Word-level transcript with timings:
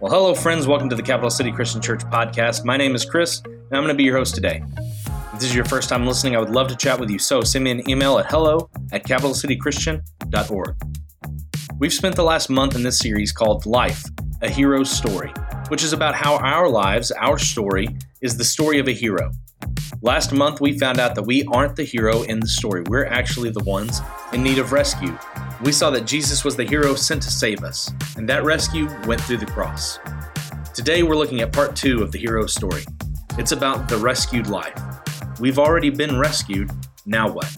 Well, 0.00 0.10
hello, 0.10 0.34
friends. 0.34 0.66
Welcome 0.66 0.88
to 0.88 0.96
the 0.96 1.02
Capital 1.02 1.28
City 1.28 1.52
Christian 1.52 1.82
Church 1.82 2.00
podcast. 2.04 2.64
My 2.64 2.78
name 2.78 2.94
is 2.94 3.04
Chris, 3.04 3.42
and 3.44 3.54
I'm 3.70 3.82
going 3.82 3.88
to 3.88 3.94
be 3.94 4.04
your 4.04 4.16
host 4.16 4.34
today. 4.34 4.62
If 4.78 5.32
this 5.34 5.44
is 5.44 5.54
your 5.54 5.66
first 5.66 5.90
time 5.90 6.06
listening, 6.06 6.34
I 6.34 6.38
would 6.38 6.48
love 6.48 6.68
to 6.68 6.74
chat 6.74 6.98
with 6.98 7.10
you. 7.10 7.18
So 7.18 7.42
send 7.42 7.64
me 7.64 7.70
an 7.70 7.86
email 7.86 8.18
at 8.18 8.30
hello 8.30 8.70
at 8.92 9.04
capitalcitychristian.org. 9.04 10.76
We've 11.78 11.92
spent 11.92 12.16
the 12.16 12.22
last 12.22 12.48
month 12.48 12.76
in 12.76 12.82
this 12.82 12.98
series 12.98 13.30
called 13.30 13.66
Life, 13.66 14.02
a 14.40 14.48
Hero's 14.48 14.90
Story, 14.90 15.34
which 15.68 15.82
is 15.82 15.92
about 15.92 16.14
how 16.14 16.36
our 16.36 16.70
lives, 16.70 17.12
our 17.12 17.36
story, 17.36 17.94
is 18.22 18.38
the 18.38 18.44
story 18.44 18.78
of 18.78 18.88
a 18.88 18.92
hero. 18.92 19.32
Last 20.00 20.32
month, 20.32 20.62
we 20.62 20.78
found 20.78 20.98
out 20.98 21.14
that 21.14 21.24
we 21.24 21.44
aren't 21.44 21.76
the 21.76 21.84
hero 21.84 22.22
in 22.22 22.40
the 22.40 22.48
story. 22.48 22.84
We're 22.88 23.04
actually 23.04 23.50
the 23.50 23.64
ones 23.64 24.00
in 24.32 24.42
need 24.42 24.56
of 24.56 24.72
rescue. 24.72 25.14
We 25.62 25.72
saw 25.72 25.90
that 25.90 26.06
Jesus 26.06 26.42
was 26.42 26.56
the 26.56 26.64
hero 26.64 26.94
sent 26.94 27.22
to 27.22 27.30
save 27.30 27.64
us, 27.64 27.92
and 28.16 28.26
that 28.30 28.44
rescue 28.44 28.88
went 29.06 29.20
through 29.20 29.36
the 29.36 29.46
cross. 29.46 29.98
Today, 30.72 31.02
we're 31.02 31.16
looking 31.16 31.42
at 31.42 31.52
part 31.52 31.76
two 31.76 32.02
of 32.02 32.12
the 32.12 32.18
hero 32.18 32.46
story. 32.46 32.82
It's 33.36 33.52
about 33.52 33.86
the 33.86 33.98
rescued 33.98 34.46
life. 34.46 34.72
We've 35.38 35.58
already 35.58 35.90
been 35.90 36.18
rescued, 36.18 36.70
now 37.04 37.30
what? 37.30 37.54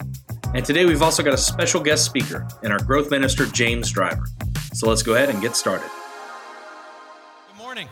And 0.53 0.65
today, 0.65 0.85
we've 0.85 1.01
also 1.01 1.23
got 1.23 1.33
a 1.33 1.37
special 1.37 1.79
guest 1.79 2.03
speaker 2.03 2.45
and 2.61 2.73
our 2.73 2.79
growth 2.83 3.09
minister, 3.09 3.45
James 3.45 3.89
Driver. 3.89 4.25
So 4.73 4.89
let's 4.89 5.01
go 5.01 5.15
ahead 5.15 5.29
and 5.29 5.41
get 5.41 5.55
started. 5.55 5.89
Good 7.47 7.57
morning. 7.57 7.87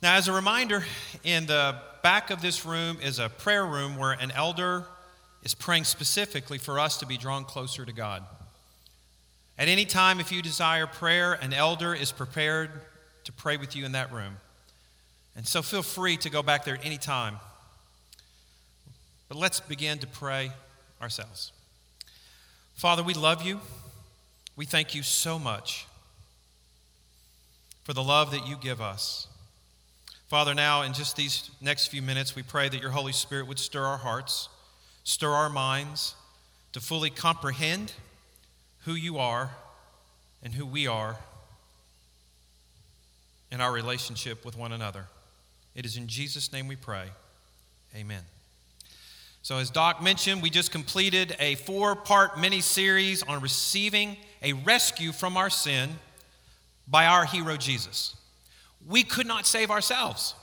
Now, 0.00 0.14
as 0.14 0.28
a 0.28 0.32
reminder, 0.32 0.84
in 1.24 1.46
the 1.46 1.76
back 2.04 2.30
of 2.30 2.40
this 2.40 2.64
room 2.64 2.98
is 3.02 3.18
a 3.18 3.28
prayer 3.30 3.66
room 3.66 3.96
where 3.96 4.12
an 4.12 4.30
elder 4.30 4.86
is 5.42 5.54
praying 5.54 5.84
specifically 5.84 6.58
for 6.58 6.78
us 6.78 6.96
to 6.98 7.06
be 7.06 7.16
drawn 7.16 7.44
closer 7.44 7.84
to 7.84 7.92
God. 7.92 8.22
At 9.58 9.68
any 9.68 9.84
time, 9.84 10.20
if 10.20 10.32
you 10.32 10.42
desire 10.42 10.86
prayer, 10.86 11.34
an 11.34 11.52
elder 11.52 11.94
is 11.94 12.12
prepared 12.12 12.70
to 13.24 13.32
pray 13.32 13.56
with 13.56 13.76
you 13.76 13.84
in 13.84 13.92
that 13.92 14.12
room. 14.12 14.36
And 15.36 15.46
so 15.46 15.62
feel 15.62 15.82
free 15.82 16.16
to 16.18 16.30
go 16.30 16.42
back 16.42 16.64
there 16.64 16.74
at 16.74 16.84
any 16.84 16.98
time. 16.98 17.36
But 19.28 19.38
let's 19.38 19.60
begin 19.60 19.98
to 19.98 20.06
pray 20.06 20.52
ourselves. 21.00 21.52
Father, 22.74 23.02
we 23.02 23.14
love 23.14 23.42
you. 23.42 23.60
We 24.56 24.66
thank 24.66 24.94
you 24.94 25.02
so 25.02 25.38
much 25.38 25.86
for 27.84 27.92
the 27.92 28.02
love 28.02 28.30
that 28.32 28.46
you 28.46 28.56
give 28.56 28.80
us. 28.80 29.26
Father, 30.28 30.54
now 30.54 30.82
in 30.82 30.92
just 30.92 31.16
these 31.16 31.50
next 31.60 31.88
few 31.88 32.02
minutes, 32.02 32.34
we 32.34 32.42
pray 32.42 32.68
that 32.68 32.80
your 32.80 32.90
Holy 32.90 33.12
Spirit 33.12 33.46
would 33.46 33.58
stir 33.58 33.84
our 33.84 33.98
hearts, 33.98 34.48
stir 35.04 35.30
our 35.30 35.48
minds 35.48 36.14
to 36.72 36.80
fully 36.80 37.10
comprehend 37.10 37.92
who 38.84 38.94
you 38.94 39.18
are 39.18 39.50
and 40.42 40.54
who 40.54 40.66
we 40.66 40.86
are 40.86 41.16
in 43.50 43.60
our 43.60 43.72
relationship 43.72 44.44
with 44.44 44.56
one 44.56 44.72
another. 44.72 45.06
It 45.74 45.84
is 45.84 45.96
in 45.96 46.06
Jesus' 46.06 46.52
name 46.52 46.68
we 46.68 46.76
pray. 46.76 47.06
Amen. 47.94 48.22
So, 49.42 49.58
as 49.58 49.70
Doc 49.70 50.02
mentioned, 50.02 50.40
we 50.42 50.50
just 50.50 50.70
completed 50.70 51.36
a 51.38 51.56
four 51.56 51.96
part 51.96 52.38
mini 52.38 52.60
series 52.60 53.22
on 53.22 53.40
receiving 53.40 54.16
a 54.42 54.52
rescue 54.52 55.12
from 55.12 55.36
our 55.36 55.50
sin 55.50 55.90
by 56.86 57.06
our 57.06 57.24
hero 57.24 57.56
Jesus 57.56 58.16
we 58.86 59.02
could 59.02 59.26
not 59.26 59.46
save 59.46 59.70
ourselves. 59.70 60.34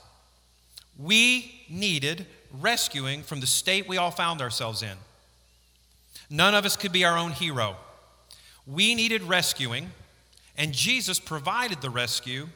We 0.98 1.64
needed 1.68 2.26
rescuing 2.58 3.22
from 3.22 3.40
the 3.40 3.46
state 3.46 3.88
we 3.88 3.96
all 3.96 4.10
found 4.10 4.40
ourselves 4.40 4.82
in. 4.82 4.96
None 6.28 6.54
of 6.54 6.64
us 6.64 6.76
could 6.76 6.92
be 6.92 7.04
our 7.04 7.18
own 7.18 7.32
hero. 7.32 7.76
We 8.66 8.94
needed 8.94 9.22
rescuing, 9.22 9.90
and 10.56 10.72
Jesus 10.72 11.18
provided 11.18 11.80
the 11.80 11.90
rescue 11.90 12.48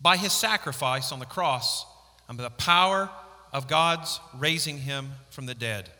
by 0.00 0.16
his 0.16 0.32
sacrifice 0.32 1.12
on 1.12 1.18
the 1.18 1.26
cross 1.26 1.86
and 2.28 2.36
by 2.36 2.44
the 2.44 2.50
power 2.50 3.10
of 3.52 3.68
God's 3.68 4.20
raising 4.36 4.78
him 4.78 5.12
from 5.30 5.46
the 5.46 5.54
dead. 5.54 5.90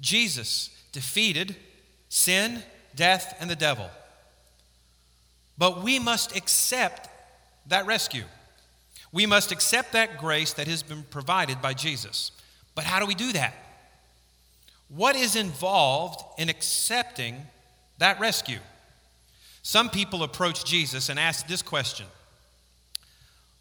Jesus 0.00 0.70
defeated 0.92 1.56
sin, 2.08 2.62
death, 2.94 3.36
and 3.40 3.50
the 3.50 3.56
devil. 3.56 3.88
But 5.56 5.82
we 5.82 5.98
must 5.98 6.36
accept 6.36 7.08
that 7.66 7.86
rescue. 7.86 8.24
We 9.14 9.26
must 9.26 9.52
accept 9.52 9.92
that 9.92 10.18
grace 10.18 10.54
that 10.54 10.66
has 10.66 10.82
been 10.82 11.04
provided 11.04 11.62
by 11.62 11.72
Jesus. 11.72 12.32
But 12.74 12.82
how 12.82 12.98
do 12.98 13.06
we 13.06 13.14
do 13.14 13.32
that? 13.32 13.54
What 14.88 15.14
is 15.14 15.36
involved 15.36 16.20
in 16.36 16.48
accepting 16.48 17.36
that 17.98 18.18
rescue? 18.18 18.58
Some 19.62 19.88
people 19.88 20.24
approach 20.24 20.64
Jesus 20.64 21.08
and 21.08 21.18
ask 21.18 21.46
this 21.46 21.62
question 21.62 22.06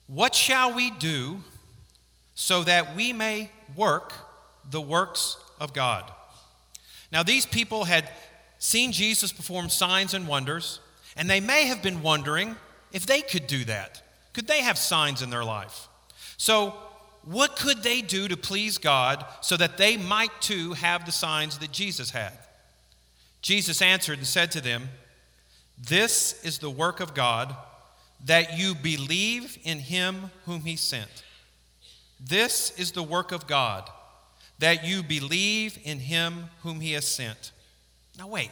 What 0.08 0.34
shall 0.34 0.74
we 0.74 0.90
do 0.90 1.38
so 2.34 2.64
that 2.64 2.96
we 2.96 3.14
may 3.14 3.52
work 3.76 4.12
the 4.72 4.82
works 4.82 5.38
of 5.62 5.72
God? 5.72 6.12
Now, 7.12 7.22
these 7.22 7.46
people 7.46 7.84
had 7.84 8.10
seen 8.58 8.92
Jesus 8.92 9.32
perform 9.32 9.70
signs 9.70 10.16
and 10.16 10.28
wonders, 10.28 10.80
and 11.16 11.30
they 11.30 11.40
may 11.40 11.68
have 11.68 11.84
been 11.84 12.02
wondering 12.02 12.56
if 12.92 13.06
they 13.06 13.22
could 13.22 13.46
do 13.46 13.64
that? 13.66 14.02
Could 14.34 14.48
they 14.48 14.62
have 14.62 14.78
signs 14.78 15.22
in 15.22 15.30
their 15.30 15.44
life? 15.44 15.88
So, 16.38 16.74
what 17.26 17.56
could 17.56 17.84
they 17.84 18.02
do 18.02 18.28
to 18.28 18.36
please 18.36 18.78
God 18.78 19.26
so 19.42 19.56
that 19.56 19.78
they 19.78 19.96
might 19.96 20.42
too 20.42 20.74
have 20.74 21.06
the 21.06 21.12
signs 21.12 21.58
that 21.60 21.72
Jesus 21.72 22.10
had? 22.12 22.34
Jesus 23.42 23.82
answered 23.82 24.18
and 24.18 24.28
said 24.28 24.52
to 24.52 24.62
them, 24.62 24.90
This 25.78 26.44
is 26.44 26.60
the 26.60 26.70
work 26.70 27.00
of 27.00 27.14
God, 27.14 27.56
that 28.26 28.58
you 28.58 28.76
believe 28.76 29.58
in 29.64 29.80
him 29.80 30.32
whom 30.46 30.62
he 30.62 30.76
sent. 30.76 31.24
This 32.20 32.78
is 32.78 32.92
the 32.92 33.04
work 33.04 33.32
of 33.32 33.48
God, 33.48 33.90
that 34.60 34.86
you 34.86 35.04
believe 35.04 35.78
in 35.84 36.00
him 36.00 36.46
whom 36.62 36.80
he 36.80 36.94
has 36.94 37.08
sent. 37.08 37.52
Now, 38.18 38.28
wait, 38.28 38.52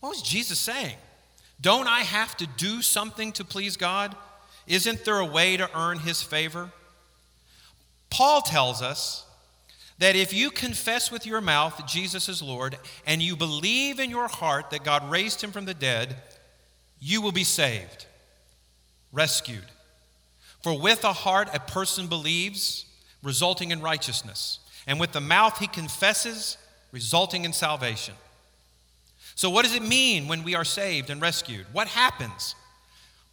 what 0.00 0.10
was 0.10 0.22
Jesus 0.22 0.58
saying? 0.58 0.96
Don't 1.60 1.86
I 1.86 2.00
have 2.00 2.36
to 2.38 2.46
do 2.46 2.82
something 2.82 3.32
to 3.32 3.44
please 3.44 3.76
God? 3.76 4.16
Isn't 4.66 5.04
there 5.04 5.18
a 5.18 5.26
way 5.26 5.56
to 5.56 5.68
earn 5.76 5.98
his 5.98 6.22
favor? 6.22 6.70
Paul 8.10 8.42
tells 8.42 8.82
us 8.82 9.26
that 9.98 10.16
if 10.16 10.32
you 10.32 10.50
confess 10.50 11.10
with 11.10 11.26
your 11.26 11.40
mouth 11.40 11.86
Jesus 11.86 12.28
is 12.28 12.42
Lord 12.42 12.76
and 13.06 13.22
you 13.22 13.36
believe 13.36 14.00
in 14.00 14.10
your 14.10 14.28
heart 14.28 14.70
that 14.70 14.84
God 14.84 15.10
raised 15.10 15.42
him 15.42 15.52
from 15.52 15.64
the 15.64 15.74
dead, 15.74 16.16
you 17.00 17.20
will 17.22 17.32
be 17.32 17.44
saved, 17.44 18.06
rescued. 19.12 19.64
For 20.62 20.78
with 20.78 21.02
the 21.02 21.12
heart 21.12 21.48
a 21.52 21.58
person 21.58 22.06
believes, 22.06 22.86
resulting 23.22 23.70
in 23.70 23.80
righteousness, 23.80 24.60
and 24.86 25.00
with 25.00 25.12
the 25.12 25.20
mouth 25.20 25.58
he 25.58 25.66
confesses, 25.66 26.56
resulting 26.92 27.44
in 27.44 27.52
salvation. 27.52 28.14
So, 29.34 29.50
what 29.50 29.64
does 29.64 29.74
it 29.74 29.82
mean 29.82 30.28
when 30.28 30.44
we 30.44 30.54
are 30.54 30.64
saved 30.64 31.10
and 31.10 31.20
rescued? 31.20 31.66
What 31.72 31.88
happens? 31.88 32.54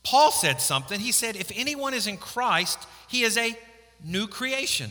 Paul 0.10 0.32
said 0.32 0.60
something. 0.60 1.00
He 1.00 1.12
said, 1.12 1.36
If 1.36 1.52
anyone 1.54 1.94
is 1.94 2.08
in 2.08 2.18
Christ, 2.18 2.88
he 3.08 3.22
is 3.22 3.38
a 3.38 3.56
new 4.04 4.26
creation. 4.26 4.90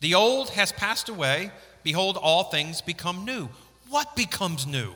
The 0.00 0.14
old 0.14 0.50
has 0.50 0.70
passed 0.70 1.08
away. 1.08 1.50
Behold, 1.82 2.18
all 2.20 2.44
things 2.44 2.82
become 2.82 3.24
new. 3.24 3.48
What 3.88 4.14
becomes 4.14 4.66
new? 4.66 4.92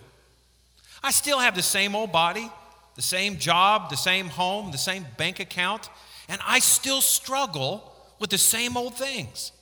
I 1.03 1.13
still 1.13 1.39
have 1.39 1.55
the 1.55 1.63
same 1.63 1.95
old 1.97 2.13
body, 2.13 2.51
the 2.95 3.01
same 3.01 3.39
job, 3.39 3.89
the 3.89 3.97
same 3.97 4.27
home, 4.27 4.71
the 4.71 4.77
same 4.77 5.07
bank 5.17 5.41
account, 5.41 5.89
and 6.29 6.39
I 6.47 6.59
still 6.59 7.01
struggle 7.01 7.95
with 8.19 8.29
the 8.29 8.37
same 8.37 8.77
old 8.77 8.97
things. 8.97 9.53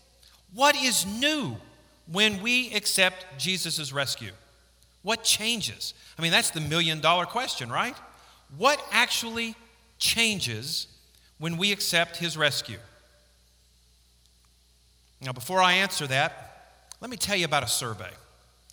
What 0.53 0.75
is 0.75 1.07
new 1.07 1.59
when 2.11 2.43
we 2.43 2.75
accept 2.75 3.39
Jesus' 3.39 3.93
rescue? 3.93 4.33
What 5.03 5.23
changes? 5.23 5.95
I 6.19 6.23
mean, 6.23 6.33
that's 6.33 6.51
the 6.51 6.61
million 6.61 7.01
dollar 7.01 7.25
question, 7.25 7.71
right? 7.71 7.95
What 8.57 8.83
actually 8.91 9.55
changes 9.99 10.87
when 11.39 11.57
we 11.57 11.73
accept 11.73 12.17
his 12.17 12.37
rescue? 12.37 12.79
Now, 15.21 15.33
before 15.33 15.61
I 15.61 15.75
answer 15.75 16.07
that, 16.07 16.85
let 17.01 17.11
me 17.11 17.17
tell 17.17 17.37
you 17.37 17.45
about 17.45 17.63
a 17.63 17.69
survey. 17.69 18.11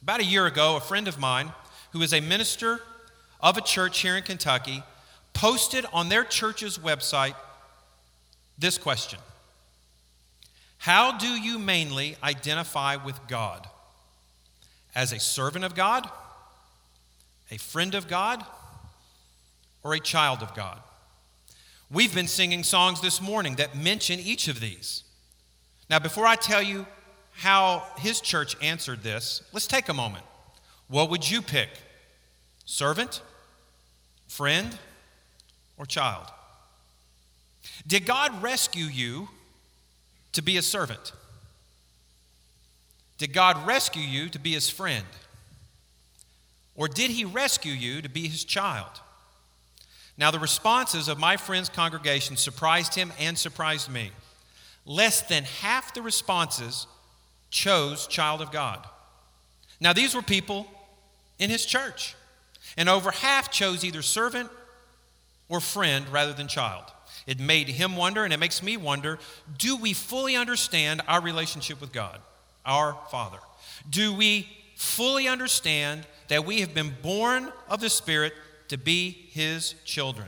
About 0.01 0.19
a 0.19 0.25
year 0.25 0.45
ago, 0.45 0.75
a 0.75 0.81
friend 0.81 1.07
of 1.07 1.19
mine 1.19 1.51
who 1.91 2.01
is 2.01 2.13
a 2.13 2.21
minister 2.21 2.79
of 3.41 3.57
a 3.57 3.61
church 3.61 3.99
here 3.99 4.15
in 4.15 4.23
Kentucky 4.23 4.83
posted 5.33 5.85
on 5.91 6.09
their 6.09 6.23
church's 6.23 6.77
website 6.77 7.35
this 8.57 8.77
question 8.77 9.19
How 10.77 11.17
do 11.17 11.27
you 11.27 11.59
mainly 11.59 12.15
identify 12.23 12.95
with 12.95 13.19
God? 13.27 13.67
as 14.95 15.11
a 15.11 15.19
servant 15.19 15.65
of 15.65 15.75
God, 15.75 16.09
a 17.51 17.57
friend 17.57 17.93
of 17.93 18.07
God, 18.07 18.43
or 19.85 19.93
a 19.93 19.99
child 19.99 20.41
of 20.41 20.53
God? 20.55 20.79
We've 21.91 22.13
been 22.13 22.27
singing 22.27 22.63
songs 22.63 22.99
this 23.01 23.21
morning 23.21 23.55
that 23.55 23.77
mention 23.77 24.19
each 24.19 24.47
of 24.47 24.59
these. 24.59 25.03
Now, 25.89 25.99
before 25.99 26.25
I 26.25 26.35
tell 26.35 26.61
you 26.61 26.87
how 27.31 27.83
his 27.99 28.19
church 28.19 28.57
answered 28.61 29.03
this, 29.03 29.43
let's 29.53 29.67
take 29.67 29.87
a 29.87 29.93
moment. 29.93 30.25
What 30.87 31.11
would 31.11 31.29
you 31.29 31.43
pick? 31.43 31.69
Servant, 32.65 33.21
friend, 34.27 34.75
or 35.77 35.85
child? 35.85 36.25
Did 37.85 38.07
God 38.07 38.41
rescue 38.41 38.85
you 38.85 39.29
to 40.33 40.41
be 40.41 40.57
a 40.57 40.63
servant? 40.63 41.11
Did 43.19 43.33
God 43.33 43.67
rescue 43.67 44.01
you 44.01 44.29
to 44.29 44.39
be 44.39 44.53
his 44.53 44.67
friend? 44.67 45.05
Or 46.75 46.87
did 46.87 47.11
he 47.11 47.23
rescue 47.23 47.71
you 47.71 48.01
to 48.01 48.09
be 48.09 48.27
his 48.27 48.43
child? 48.43 48.89
Now, 50.17 50.31
the 50.31 50.39
responses 50.39 51.07
of 51.07 51.19
my 51.19 51.37
friend's 51.37 51.69
congregation 51.69 52.37
surprised 52.37 52.95
him 52.95 53.11
and 53.19 53.37
surprised 53.37 53.89
me. 53.89 54.11
Less 54.85 55.21
than 55.21 55.43
half 55.43 55.93
the 55.93 56.01
responses 56.01 56.87
chose 57.49 58.07
child 58.07 58.41
of 58.41 58.51
God. 58.51 58.85
Now, 59.79 59.93
these 59.93 60.15
were 60.15 60.21
people 60.21 60.67
in 61.37 61.49
his 61.49 61.65
church, 61.65 62.15
and 62.77 62.87
over 62.87 63.11
half 63.11 63.51
chose 63.51 63.83
either 63.83 64.01
servant 64.01 64.49
or 65.49 65.59
friend 65.59 66.07
rather 66.09 66.33
than 66.33 66.47
child. 66.47 66.85
It 67.27 67.39
made 67.39 67.67
him 67.67 67.97
wonder, 67.97 68.23
and 68.23 68.33
it 68.33 68.39
makes 68.39 68.63
me 68.63 68.77
wonder 68.77 69.19
do 69.57 69.75
we 69.75 69.93
fully 69.93 70.35
understand 70.35 71.01
our 71.07 71.21
relationship 71.21 71.81
with 71.81 71.91
God, 71.91 72.21
our 72.65 72.97
Father? 73.11 73.39
Do 73.89 74.13
we 74.13 74.47
fully 74.75 75.27
understand 75.27 76.05
that 76.27 76.45
we 76.45 76.61
have 76.61 76.73
been 76.73 76.93
born 77.01 77.51
of 77.69 77.81
the 77.81 77.89
Spirit 77.89 78.33
to 78.69 78.77
be 78.77 79.27
His 79.31 79.75
children? 79.85 80.27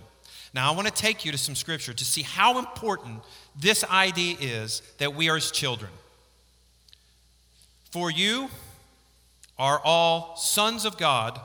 Now, 0.54 0.72
I 0.72 0.76
want 0.76 0.88
to 0.88 0.94
take 0.94 1.26
you 1.26 1.32
to 1.32 1.38
some 1.38 1.56
scripture 1.56 1.94
to 1.94 2.06
see 2.06 2.24
how 2.24 2.58
important 2.58 3.22
this 3.60 3.84
idea 3.84 4.38
is 4.40 4.82
that 4.98 5.14
we 5.14 5.30
are 5.30 5.36
His 5.36 5.52
children. 5.52 5.92
For 7.92 8.10
you 8.10 8.50
are 9.58 9.82
all 9.84 10.36
sons 10.38 10.86
of 10.86 10.98
God 10.98 11.40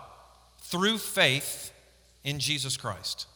through 0.60 0.98
faith 0.98 1.72
in 2.24 2.38
Jesus 2.38 2.76
Christ. 2.76 3.26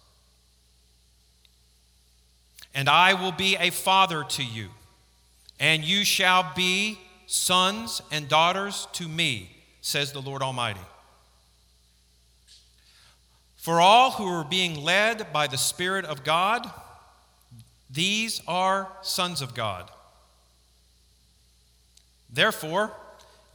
And 2.75 2.89
I 2.89 3.15
will 3.15 3.33
be 3.33 3.57
a 3.57 3.71
father 3.71 4.25
to 4.25 4.45
you, 4.45 4.69
and 5.59 5.83
you 5.83 6.05
shall 6.05 6.53
be 6.55 6.99
sons 7.27 8.03
and 8.11 8.29
daughters 8.29 8.87
to 8.95 9.09
me, 9.09 9.51
says 9.81 10.13
the 10.13 10.21
Lord 10.21 10.43
Almighty. 10.43 10.81
For 13.67 13.81
all 13.81 14.13
who 14.13 14.29
are 14.29 14.45
being 14.45 14.85
led 14.85 15.33
by 15.33 15.49
the 15.49 15.59
Spirit 15.59 16.05
of 16.05 16.23
God, 16.23 16.71
these 17.91 18.41
are 18.47 18.89
sons 19.03 19.43
of 19.43 19.55
God. 19.55 19.91
Therefore, 22.33 22.93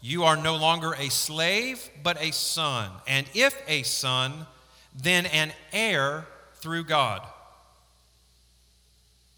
you 0.02 0.26
are 0.26 0.36
no 0.36 0.58
longer 0.58 0.94
a 1.00 1.08
slave, 1.08 1.90
but 2.04 2.22
a 2.22 2.34
son. 2.34 2.92
And 3.08 3.26
if 3.34 3.58
a 3.70 3.84
son, 3.84 4.48
then 4.94 5.28
an 5.28 5.54
heir 5.72 6.26
through 6.56 6.84
God. 6.84 7.26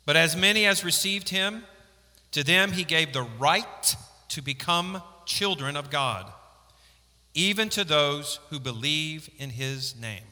But 0.08 0.16
as 0.16 0.36
many 0.36 0.66
as 0.66 0.84
received 0.84 1.30
him, 1.30 1.66
to 2.32 2.44
them 2.44 2.72
he 2.72 2.84
gave 2.84 3.14
the 3.14 3.28
right 3.38 3.96
to 4.30 4.42
become 4.42 5.04
children 5.28 5.78
of 5.78 5.92
God, 5.92 6.34
even 7.36 7.70
to 7.70 7.84
those 7.84 8.40
who 8.50 8.60
believe 8.60 9.30
in 9.38 9.52
his 9.52 9.96
name. 10.02 10.24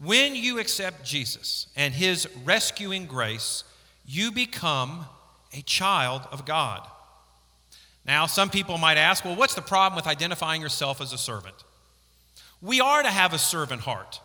When 0.00 0.36
you 0.36 0.58
accept 0.58 1.04
Jesus 1.04 1.66
and 1.74 1.92
his 1.92 2.28
rescuing 2.44 3.06
grace, 3.06 3.64
you 4.06 4.30
become 4.30 5.06
a 5.52 5.62
child 5.62 6.22
of 6.30 6.44
God. 6.44 6.86
Now, 8.06 8.26
some 8.26 8.48
people 8.48 8.78
might 8.78 8.96
ask, 8.96 9.24
well, 9.24 9.36
what's 9.36 9.54
the 9.54 9.62
problem 9.62 9.96
with 9.96 10.06
identifying 10.06 10.62
yourself 10.62 11.00
as 11.00 11.12
a 11.12 11.18
servant? 11.18 11.56
We 12.62 12.80
are 12.80 13.02
to 13.02 13.10
have 13.10 13.34
a 13.34 13.38
servant 13.38 13.82
heart, 13.82 14.20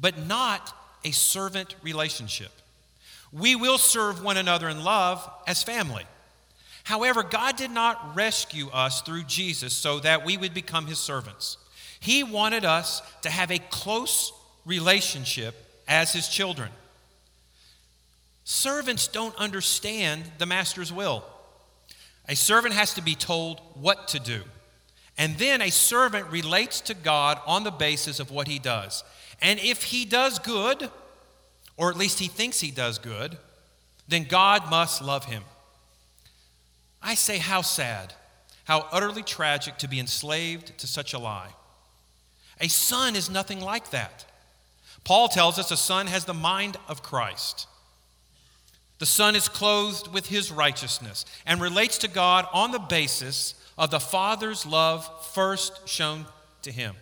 but 0.00 0.26
not 0.26 0.74
a 1.04 1.10
servant 1.10 1.74
relationship. 1.82 2.50
We 3.32 3.56
will 3.56 3.78
serve 3.78 4.22
one 4.22 4.36
another 4.36 4.68
in 4.68 4.82
love 4.82 5.28
as 5.46 5.62
family. 5.62 6.04
However, 6.84 7.22
God 7.22 7.56
did 7.56 7.70
not 7.70 8.16
rescue 8.16 8.70
us 8.70 9.02
through 9.02 9.24
Jesus 9.24 9.74
so 9.74 10.00
that 10.00 10.24
we 10.24 10.38
would 10.38 10.54
become 10.54 10.86
his 10.86 10.98
servants. 10.98 11.58
He 12.00 12.24
wanted 12.24 12.64
us 12.64 13.02
to 13.22 13.30
have 13.30 13.50
a 13.50 13.58
close 13.58 14.32
relationship 14.68 15.56
as 15.88 16.12
his 16.12 16.28
children. 16.28 16.68
Servants 18.44 19.08
don't 19.08 19.34
understand 19.36 20.22
the 20.38 20.46
master's 20.46 20.92
will. 20.92 21.24
A 22.28 22.36
servant 22.36 22.74
has 22.74 22.94
to 22.94 23.02
be 23.02 23.14
told 23.14 23.60
what 23.74 24.08
to 24.08 24.20
do. 24.20 24.42
And 25.16 25.36
then 25.38 25.60
a 25.62 25.70
servant 25.70 26.30
relates 26.30 26.80
to 26.82 26.94
God 26.94 27.40
on 27.46 27.64
the 27.64 27.70
basis 27.70 28.20
of 28.20 28.30
what 28.30 28.46
he 28.46 28.58
does. 28.58 29.02
And 29.42 29.58
if 29.58 29.84
he 29.84 30.04
does 30.04 30.38
good, 30.38 30.90
or 31.76 31.90
at 31.90 31.96
least 31.96 32.18
he 32.18 32.28
thinks 32.28 32.60
he 32.60 32.70
does 32.70 32.98
good, 32.98 33.38
then 34.06 34.24
God 34.24 34.70
must 34.70 35.02
love 35.02 35.24
him. 35.24 35.42
I 37.02 37.14
say, 37.14 37.38
how 37.38 37.62
sad, 37.62 38.14
how 38.64 38.86
utterly 38.92 39.22
tragic 39.22 39.78
to 39.78 39.88
be 39.88 39.98
enslaved 39.98 40.76
to 40.78 40.86
such 40.86 41.14
a 41.14 41.18
lie. 41.18 41.50
A 42.60 42.68
son 42.68 43.16
is 43.16 43.30
nothing 43.30 43.60
like 43.60 43.90
that. 43.90 44.24
Paul 45.08 45.28
tells 45.28 45.58
us 45.58 45.70
a 45.70 45.76
son 45.78 46.06
has 46.08 46.26
the 46.26 46.34
mind 46.34 46.76
of 46.86 47.02
Christ. 47.02 47.66
The 48.98 49.06
son 49.06 49.34
is 49.34 49.48
clothed 49.48 50.12
with 50.12 50.26
his 50.26 50.52
righteousness 50.52 51.24
and 51.46 51.62
relates 51.62 51.96
to 51.98 52.08
God 52.08 52.46
on 52.52 52.72
the 52.72 52.78
basis 52.78 53.54
of 53.78 53.90
the 53.90 54.00
father's 54.00 54.66
love 54.66 55.08
first 55.32 55.88
shown 55.88 56.26
to 56.60 56.70
him. 56.70 56.94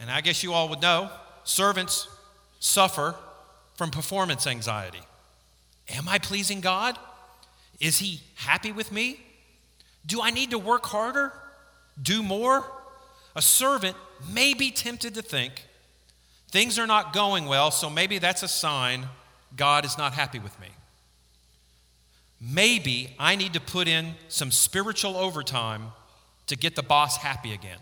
And 0.00 0.10
I 0.10 0.22
guess 0.22 0.42
you 0.42 0.54
all 0.54 0.70
would 0.70 0.80
know 0.80 1.10
servants 1.44 2.08
suffer 2.60 3.14
from 3.74 3.90
performance 3.90 4.46
anxiety. 4.46 5.02
Am 5.90 6.08
I 6.08 6.18
pleasing 6.18 6.62
God? 6.62 6.98
Is 7.78 7.98
He 7.98 8.22
happy 8.36 8.72
with 8.72 8.90
me? 8.90 9.20
Do 10.06 10.22
I 10.22 10.30
need 10.30 10.52
to 10.52 10.58
work 10.58 10.86
harder? 10.86 11.30
Do 12.00 12.22
more? 12.22 12.64
A 13.36 13.42
servant 13.42 13.96
may 14.32 14.54
be 14.54 14.70
tempted 14.70 15.12
to 15.12 15.20
think 15.20 15.67
things 16.50 16.78
are 16.78 16.86
not 16.86 17.12
going 17.12 17.46
well, 17.46 17.70
so 17.70 17.88
maybe 17.88 18.18
that's 18.18 18.42
a 18.42 18.48
sign 18.48 19.06
God 19.56 19.84
is 19.84 19.96
not 19.96 20.12
happy 20.12 20.38
with 20.38 20.58
me. 20.60 20.68
Maybe 22.40 23.14
I 23.18 23.36
need 23.36 23.54
to 23.54 23.60
put 23.60 23.88
in 23.88 24.14
some 24.28 24.50
spiritual 24.50 25.16
overtime 25.16 25.92
to 26.46 26.56
get 26.56 26.76
the 26.76 26.82
boss 26.82 27.16
happy 27.16 27.52
again. 27.52 27.78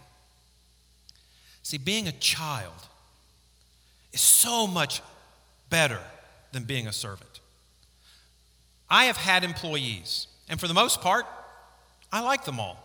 See, 1.62 1.78
being 1.78 2.08
a 2.08 2.12
child 2.12 2.72
is 4.12 4.20
so 4.20 4.66
much 4.66 5.02
better 5.68 6.00
than 6.52 6.64
being 6.64 6.86
a 6.86 6.92
servant. 6.92 7.40
I 8.88 9.06
have 9.06 9.16
had 9.16 9.44
employees, 9.44 10.28
and 10.48 10.60
for 10.60 10.68
the 10.68 10.74
most 10.74 11.00
part, 11.00 11.26
I 12.12 12.20
like 12.20 12.44
them 12.44 12.60
all. 12.60 12.82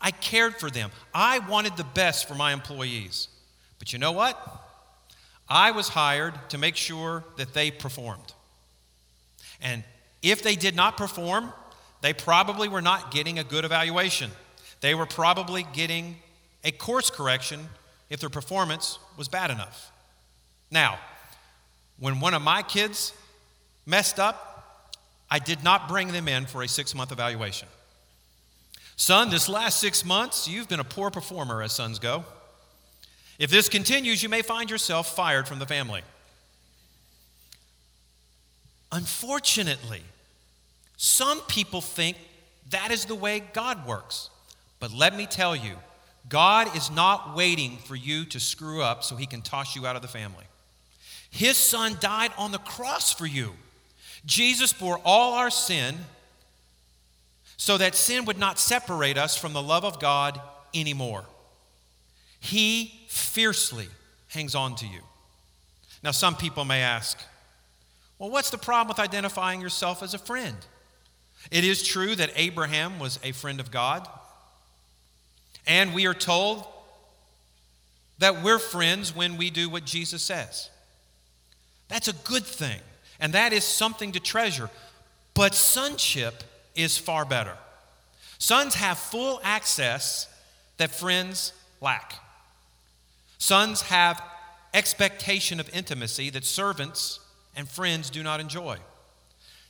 I 0.00 0.10
cared 0.10 0.56
for 0.56 0.70
them. 0.70 0.90
I 1.12 1.40
wanted 1.40 1.76
the 1.76 1.84
best 1.84 2.26
for 2.26 2.34
my 2.34 2.52
employees. 2.52 3.28
But 3.78 3.92
you 3.92 3.98
know 3.98 4.12
what? 4.12 4.67
I 5.48 5.70
was 5.70 5.88
hired 5.88 6.34
to 6.50 6.58
make 6.58 6.76
sure 6.76 7.24
that 7.36 7.54
they 7.54 7.70
performed. 7.70 8.32
And 9.60 9.82
if 10.22 10.42
they 10.42 10.56
did 10.56 10.76
not 10.76 10.96
perform, 10.96 11.52
they 12.00 12.12
probably 12.12 12.68
were 12.68 12.82
not 12.82 13.10
getting 13.10 13.38
a 13.38 13.44
good 13.44 13.64
evaluation. 13.64 14.30
They 14.80 14.94
were 14.94 15.06
probably 15.06 15.66
getting 15.72 16.16
a 16.64 16.70
course 16.70 17.10
correction 17.10 17.68
if 18.10 18.20
their 18.20 18.30
performance 18.30 18.98
was 19.16 19.28
bad 19.28 19.50
enough. 19.50 19.90
Now, 20.70 20.98
when 21.98 22.20
one 22.20 22.34
of 22.34 22.42
my 22.42 22.62
kids 22.62 23.12
messed 23.86 24.20
up, 24.20 24.86
I 25.30 25.38
did 25.38 25.64
not 25.64 25.88
bring 25.88 26.08
them 26.08 26.28
in 26.28 26.46
for 26.46 26.62
a 26.62 26.68
six 26.68 26.94
month 26.94 27.12
evaluation. 27.12 27.68
Son, 28.96 29.30
this 29.30 29.48
last 29.48 29.78
six 29.78 30.04
months, 30.04 30.48
you've 30.48 30.68
been 30.68 30.80
a 30.80 30.84
poor 30.84 31.10
performer 31.10 31.62
as 31.62 31.72
sons 31.72 31.98
go. 31.98 32.24
If 33.38 33.50
this 33.50 33.68
continues, 33.68 34.22
you 34.22 34.28
may 34.28 34.42
find 34.42 34.70
yourself 34.70 35.14
fired 35.14 35.46
from 35.46 35.58
the 35.58 35.66
family. 35.66 36.02
Unfortunately, 38.90 40.02
some 40.96 41.40
people 41.42 41.80
think 41.80 42.16
that 42.70 42.90
is 42.90 43.04
the 43.04 43.14
way 43.14 43.40
God 43.52 43.86
works. 43.86 44.30
But 44.80 44.92
let 44.92 45.14
me 45.14 45.26
tell 45.26 45.54
you, 45.54 45.76
God 46.28 46.76
is 46.76 46.90
not 46.90 47.36
waiting 47.36 47.78
for 47.78 47.94
you 47.94 48.24
to 48.26 48.40
screw 48.40 48.82
up 48.82 49.04
so 49.04 49.16
he 49.16 49.26
can 49.26 49.42
toss 49.42 49.76
you 49.76 49.86
out 49.86 49.96
of 49.96 50.02
the 50.02 50.08
family. 50.08 50.44
His 51.30 51.56
son 51.56 51.96
died 52.00 52.32
on 52.36 52.52
the 52.52 52.58
cross 52.58 53.12
for 53.12 53.26
you. 53.26 53.52
Jesus 54.26 54.72
bore 54.72 55.00
all 55.04 55.34
our 55.34 55.50
sin 55.50 55.96
so 57.56 57.78
that 57.78 57.94
sin 57.94 58.24
would 58.24 58.38
not 58.38 58.58
separate 58.58 59.18
us 59.18 59.36
from 59.36 59.52
the 59.52 59.62
love 59.62 59.84
of 59.84 60.00
God 60.00 60.40
anymore. 60.74 61.24
He 62.40 62.92
fiercely 63.08 63.88
hangs 64.28 64.54
on 64.54 64.74
to 64.76 64.86
you. 64.86 65.00
Now, 66.02 66.12
some 66.12 66.36
people 66.36 66.64
may 66.64 66.82
ask, 66.82 67.18
well, 68.18 68.30
what's 68.30 68.50
the 68.50 68.58
problem 68.58 68.88
with 68.88 68.98
identifying 68.98 69.60
yourself 69.60 70.02
as 70.02 70.14
a 70.14 70.18
friend? 70.18 70.56
It 71.50 71.64
is 71.64 71.82
true 71.86 72.14
that 72.16 72.30
Abraham 72.36 72.98
was 72.98 73.18
a 73.22 73.32
friend 73.32 73.60
of 73.60 73.70
God, 73.70 74.08
and 75.66 75.94
we 75.94 76.06
are 76.06 76.14
told 76.14 76.66
that 78.18 78.42
we're 78.42 78.58
friends 78.58 79.14
when 79.14 79.36
we 79.36 79.50
do 79.50 79.68
what 79.68 79.84
Jesus 79.84 80.22
says. 80.22 80.70
That's 81.88 82.08
a 82.08 82.12
good 82.12 82.44
thing, 82.44 82.80
and 83.20 83.32
that 83.34 83.52
is 83.52 83.64
something 83.64 84.12
to 84.12 84.20
treasure. 84.20 84.70
But 85.34 85.54
sonship 85.54 86.42
is 86.74 86.98
far 86.98 87.24
better. 87.24 87.56
Sons 88.38 88.74
have 88.74 88.98
full 88.98 89.40
access 89.42 90.28
that 90.76 90.90
friends 90.90 91.52
lack. 91.80 92.14
Sons 93.38 93.82
have 93.82 94.22
expectation 94.74 95.60
of 95.60 95.74
intimacy 95.74 96.30
that 96.30 96.44
servants 96.44 97.20
and 97.56 97.68
friends 97.68 98.10
do 98.10 98.22
not 98.22 98.40
enjoy. 98.40 98.78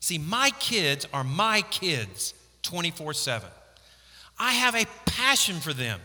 See, 0.00 0.18
my 0.18 0.50
kids 0.58 1.06
are 1.12 1.24
my 1.24 1.62
kids 1.62 2.34
24 2.62 3.14
7. 3.14 3.48
I 4.38 4.52
have 4.52 4.74
a 4.74 4.86
passion 5.04 5.56
for 5.56 5.72
them. 5.72 6.00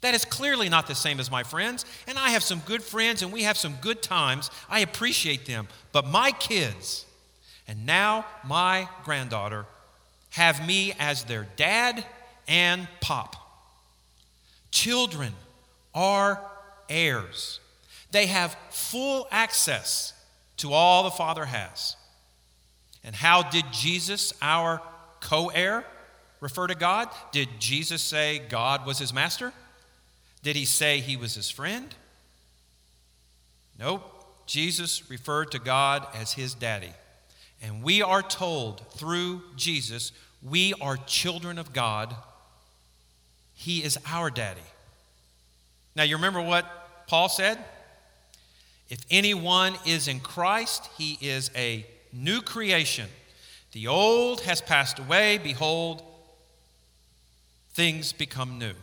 That 0.00 0.14
is 0.14 0.24
clearly 0.24 0.68
not 0.68 0.88
the 0.88 0.96
same 0.96 1.20
as 1.20 1.30
my 1.30 1.44
friends, 1.44 1.84
and 2.08 2.18
I 2.18 2.30
have 2.30 2.42
some 2.42 2.60
good 2.66 2.82
friends 2.82 3.22
and 3.22 3.32
we 3.32 3.44
have 3.44 3.56
some 3.56 3.74
good 3.80 4.02
times. 4.02 4.50
I 4.68 4.80
appreciate 4.80 5.46
them. 5.46 5.68
But 5.92 6.06
my 6.06 6.32
kids, 6.32 7.06
and 7.68 7.86
now 7.86 8.26
my 8.44 8.88
granddaughter, 9.04 9.64
have 10.30 10.66
me 10.66 10.92
as 10.98 11.24
their 11.24 11.46
dad 11.56 12.04
and 12.48 12.88
pop. 13.00 13.36
Children 14.72 15.34
are 15.94 16.42
heirs, 16.88 17.60
they 18.10 18.26
have 18.26 18.56
full 18.70 19.26
access 19.30 20.12
to 20.58 20.72
all 20.72 21.02
the 21.02 21.10
Father 21.10 21.44
has. 21.44 21.96
And 23.04 23.14
how 23.14 23.42
did 23.42 23.64
Jesus, 23.72 24.32
our 24.40 24.80
co 25.20 25.48
heir, 25.48 25.84
refer 26.40 26.66
to 26.66 26.74
God? 26.74 27.08
Did 27.32 27.48
Jesus 27.58 28.02
say 28.02 28.40
God 28.48 28.86
was 28.86 28.98
his 28.98 29.12
master? 29.12 29.52
Did 30.42 30.56
he 30.56 30.64
say 30.64 31.00
he 31.00 31.16
was 31.16 31.34
his 31.34 31.50
friend? 31.50 31.94
Nope. 33.78 34.08
Jesus 34.46 35.08
referred 35.08 35.52
to 35.52 35.58
God 35.58 36.06
as 36.14 36.32
his 36.32 36.54
daddy. 36.54 36.92
And 37.62 37.82
we 37.82 38.02
are 38.02 38.22
told 38.22 38.86
through 38.94 39.42
Jesus, 39.56 40.12
we 40.42 40.74
are 40.80 40.96
children 40.96 41.58
of 41.58 41.72
God. 41.72 42.14
He 43.54 43.84
is 43.84 43.98
our 44.10 44.30
daddy. 44.30 44.60
Now, 45.94 46.04
you 46.04 46.16
remember 46.16 46.40
what 46.40 46.66
Paul 47.06 47.28
said? 47.28 47.58
If 48.88 49.00
anyone 49.10 49.74
is 49.86 50.08
in 50.08 50.20
Christ, 50.20 50.88
he 50.98 51.18
is 51.20 51.50
a 51.56 51.86
new 52.12 52.40
creation. 52.42 53.08
The 53.72 53.86
old 53.86 54.42
has 54.42 54.60
passed 54.60 54.98
away. 54.98 55.38
Behold, 55.38 56.02
things 57.72 58.12
become 58.12 58.58
new. 58.58 58.74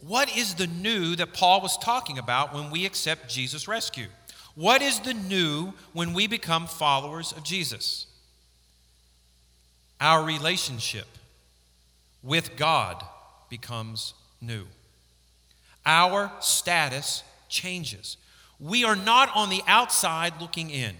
What 0.00 0.34
is 0.36 0.54
the 0.54 0.66
new 0.66 1.16
that 1.16 1.34
Paul 1.34 1.60
was 1.60 1.76
talking 1.76 2.18
about 2.18 2.54
when 2.54 2.70
we 2.70 2.86
accept 2.86 3.28
Jesus' 3.28 3.68
rescue? 3.68 4.08
What 4.54 4.82
is 4.82 5.00
the 5.00 5.14
new 5.14 5.74
when 5.92 6.14
we 6.14 6.26
become 6.26 6.66
followers 6.66 7.32
of 7.32 7.42
Jesus? 7.42 8.06
Our 10.00 10.24
relationship 10.24 11.06
with 12.22 12.56
God 12.56 13.04
becomes 13.50 14.14
new. 14.40 14.64
Our 15.84 16.30
status 16.40 17.22
changes. 17.48 18.16
We 18.58 18.84
are 18.84 18.96
not 18.96 19.30
on 19.34 19.48
the 19.48 19.62
outside 19.66 20.40
looking 20.40 20.70
in. 20.70 20.94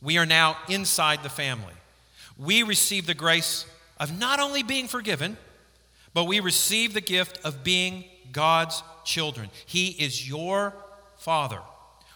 We 0.00 0.18
are 0.18 0.26
now 0.26 0.56
inside 0.68 1.22
the 1.22 1.28
family. 1.28 1.74
We 2.38 2.62
receive 2.62 3.06
the 3.06 3.14
grace 3.14 3.66
of 3.98 4.18
not 4.18 4.40
only 4.40 4.62
being 4.62 4.88
forgiven, 4.88 5.36
but 6.14 6.24
we 6.24 6.40
receive 6.40 6.94
the 6.94 7.00
gift 7.00 7.38
of 7.44 7.64
being 7.64 8.04
God's 8.32 8.82
children. 9.04 9.50
He 9.66 9.88
is 9.88 10.28
your 10.28 10.74
Father. 11.18 11.60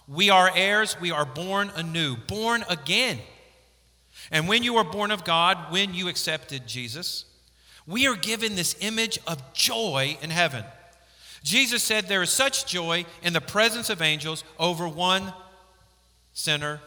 We 0.08 0.30
are 0.30 0.50
heirs, 0.54 0.96
we 1.00 1.10
are 1.10 1.24
born 1.24 1.70
anew, 1.74 2.16
born 2.16 2.64
again. 2.68 3.18
And 4.30 4.48
when 4.48 4.62
you 4.62 4.76
are 4.76 4.84
born 4.84 5.10
of 5.10 5.24
God, 5.24 5.70
when 5.70 5.94
you 5.94 6.08
accepted 6.08 6.66
Jesus, 6.66 7.24
we 7.86 8.06
are 8.06 8.16
given 8.16 8.56
this 8.56 8.76
image 8.80 9.18
of 9.26 9.52
joy 9.52 10.18
in 10.22 10.30
heaven. 10.30 10.64
Jesus 11.42 11.82
said 11.82 12.06
there 12.06 12.22
is 12.22 12.30
such 12.30 12.66
joy 12.66 13.04
in 13.22 13.32
the 13.32 13.40
presence 13.40 13.88
of 13.88 14.02
angels 14.02 14.42
over 14.58 14.88
one 14.88 15.32
sinner 16.32 16.80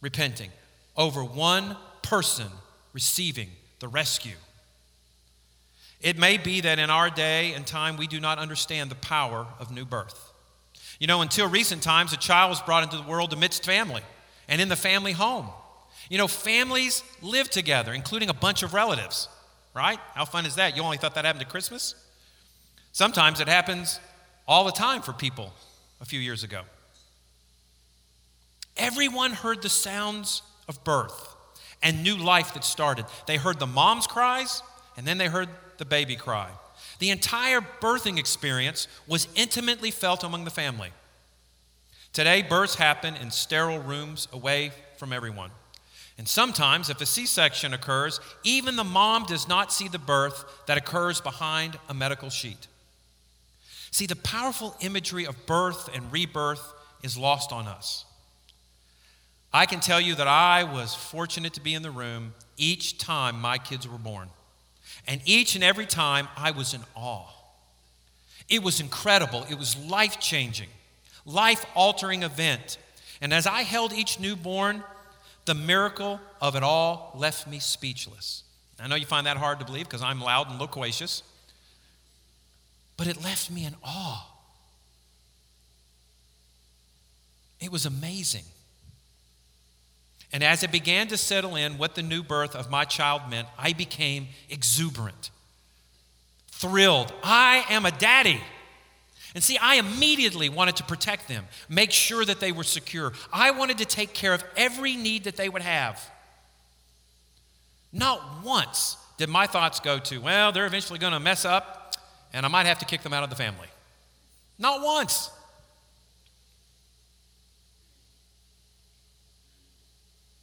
repenting, 0.00 0.50
over 0.96 1.22
one 1.22 1.76
person 2.02 2.46
receiving 2.94 3.50
the 3.80 3.88
rescue. 3.88 4.36
It 6.00 6.18
may 6.18 6.38
be 6.38 6.60
that 6.62 6.78
in 6.78 6.90
our 6.90 7.10
day 7.10 7.52
and 7.54 7.66
time 7.66 7.96
we 7.96 8.06
do 8.06 8.20
not 8.20 8.38
understand 8.38 8.90
the 8.90 8.96
power 8.96 9.46
of 9.58 9.70
new 9.70 9.84
birth. 9.84 10.32
You 10.98 11.06
know, 11.06 11.20
until 11.20 11.48
recent 11.48 11.82
times, 11.82 12.12
a 12.12 12.16
child 12.16 12.50
was 12.50 12.62
brought 12.62 12.84
into 12.84 12.96
the 12.96 13.08
world 13.08 13.32
amidst 13.32 13.64
family 13.64 14.02
and 14.48 14.60
in 14.60 14.68
the 14.68 14.76
family 14.76 15.12
home. 15.12 15.48
You 16.08 16.18
know, 16.18 16.28
families 16.28 17.02
live 17.20 17.50
together, 17.50 17.92
including 17.92 18.30
a 18.30 18.34
bunch 18.34 18.62
of 18.62 18.74
relatives, 18.74 19.28
right? 19.78 19.98
How 20.14 20.24
fun 20.24 20.44
is 20.44 20.56
that? 20.56 20.76
You 20.76 20.82
only 20.82 20.98
thought 20.98 21.14
that 21.14 21.24
happened 21.24 21.42
at 21.42 21.48
Christmas? 21.48 21.94
Sometimes 22.92 23.40
it 23.40 23.48
happens 23.48 24.00
all 24.46 24.64
the 24.64 24.72
time 24.72 25.02
for 25.02 25.12
people 25.12 25.52
a 26.00 26.04
few 26.04 26.18
years 26.20 26.42
ago. 26.42 26.62
Everyone 28.76 29.32
heard 29.32 29.62
the 29.62 29.68
sounds 29.68 30.42
of 30.68 30.82
birth 30.84 31.34
and 31.82 32.02
new 32.02 32.16
life 32.16 32.54
that 32.54 32.64
started. 32.64 33.06
They 33.26 33.36
heard 33.36 33.58
the 33.58 33.66
mom's 33.66 34.06
cries, 34.06 34.62
and 34.96 35.06
then 35.06 35.18
they 35.18 35.26
heard 35.26 35.48
the 35.78 35.84
baby 35.84 36.16
cry. 36.16 36.48
The 36.98 37.10
entire 37.10 37.60
birthing 37.60 38.18
experience 38.18 38.88
was 39.06 39.28
intimately 39.34 39.90
felt 39.90 40.24
among 40.24 40.44
the 40.44 40.50
family. 40.50 40.90
Today, 42.12 42.42
births 42.42 42.74
happen 42.76 43.14
in 43.16 43.30
sterile 43.30 43.78
rooms 43.78 44.26
away 44.32 44.72
from 44.96 45.12
everyone. 45.12 45.50
And 46.18 46.28
sometimes, 46.28 46.90
if 46.90 47.00
a 47.00 47.06
C 47.06 47.26
section 47.26 47.72
occurs, 47.72 48.20
even 48.42 48.74
the 48.74 48.84
mom 48.84 49.24
does 49.24 49.46
not 49.48 49.72
see 49.72 49.86
the 49.86 50.00
birth 50.00 50.44
that 50.66 50.76
occurs 50.76 51.20
behind 51.20 51.78
a 51.88 51.94
medical 51.94 52.28
sheet. 52.28 52.66
See, 53.92 54.06
the 54.06 54.16
powerful 54.16 54.76
imagery 54.80 55.26
of 55.26 55.46
birth 55.46 55.88
and 55.94 56.12
rebirth 56.12 56.74
is 57.04 57.16
lost 57.16 57.52
on 57.52 57.68
us. 57.68 58.04
I 59.52 59.64
can 59.64 59.80
tell 59.80 60.00
you 60.00 60.16
that 60.16 60.26
I 60.26 60.64
was 60.64 60.94
fortunate 60.94 61.54
to 61.54 61.60
be 61.60 61.74
in 61.74 61.82
the 61.82 61.90
room 61.90 62.34
each 62.56 62.98
time 62.98 63.40
my 63.40 63.56
kids 63.56 63.88
were 63.88 63.96
born. 63.96 64.28
And 65.06 65.22
each 65.24 65.54
and 65.54 65.64
every 65.64 65.86
time 65.86 66.28
I 66.36 66.50
was 66.50 66.74
in 66.74 66.80
awe. 66.94 67.28
It 68.48 68.62
was 68.62 68.80
incredible, 68.80 69.46
it 69.48 69.58
was 69.58 69.76
life 69.76 70.18
changing, 70.18 70.68
life 71.24 71.64
altering 71.74 72.24
event. 72.24 72.78
And 73.20 73.32
as 73.32 73.46
I 73.46 73.62
held 73.62 73.92
each 73.92 74.18
newborn, 74.18 74.82
the 75.48 75.54
miracle 75.54 76.20
of 76.40 76.54
it 76.54 76.62
all 76.62 77.12
left 77.16 77.48
me 77.48 77.58
speechless. 77.58 78.44
I 78.78 78.86
know 78.86 78.94
you 78.94 79.06
find 79.06 79.26
that 79.26 79.38
hard 79.38 79.58
to 79.58 79.64
believe 79.64 79.86
because 79.86 80.02
I'm 80.02 80.20
loud 80.20 80.50
and 80.50 80.60
loquacious, 80.60 81.24
but 82.96 83.08
it 83.08 83.24
left 83.24 83.50
me 83.50 83.64
in 83.64 83.74
awe. 83.82 84.26
It 87.60 87.72
was 87.72 87.86
amazing. 87.86 88.44
And 90.32 90.44
as 90.44 90.62
it 90.62 90.70
began 90.70 91.08
to 91.08 91.16
settle 91.16 91.56
in 91.56 91.78
what 91.78 91.94
the 91.94 92.02
new 92.02 92.22
birth 92.22 92.54
of 92.54 92.70
my 92.70 92.84
child 92.84 93.22
meant, 93.30 93.48
I 93.58 93.72
became 93.72 94.28
exuberant, 94.50 95.30
thrilled. 96.48 97.12
I 97.24 97.64
am 97.70 97.86
a 97.86 97.90
daddy. 97.90 98.40
And 99.34 99.44
see, 99.44 99.58
I 99.58 99.76
immediately 99.76 100.48
wanted 100.48 100.76
to 100.76 100.84
protect 100.84 101.28
them, 101.28 101.46
make 101.68 101.92
sure 101.92 102.24
that 102.24 102.40
they 102.40 102.52
were 102.52 102.64
secure. 102.64 103.12
I 103.32 103.50
wanted 103.50 103.78
to 103.78 103.84
take 103.84 104.14
care 104.14 104.32
of 104.32 104.42
every 104.56 104.96
need 104.96 105.24
that 105.24 105.36
they 105.36 105.48
would 105.48 105.62
have. 105.62 106.00
Not 107.92 108.44
once 108.44 108.96
did 109.18 109.28
my 109.28 109.46
thoughts 109.46 109.80
go 109.80 109.98
to, 109.98 110.18
well, 110.18 110.52
they're 110.52 110.66
eventually 110.66 110.98
going 110.98 111.12
to 111.12 111.20
mess 111.20 111.44
up 111.44 111.94
and 112.32 112.44
I 112.44 112.48
might 112.48 112.66
have 112.66 112.78
to 112.80 112.84
kick 112.84 113.02
them 113.02 113.12
out 113.12 113.24
of 113.24 113.30
the 113.30 113.36
family. 113.36 113.68
Not 114.58 114.82
once. 114.82 115.30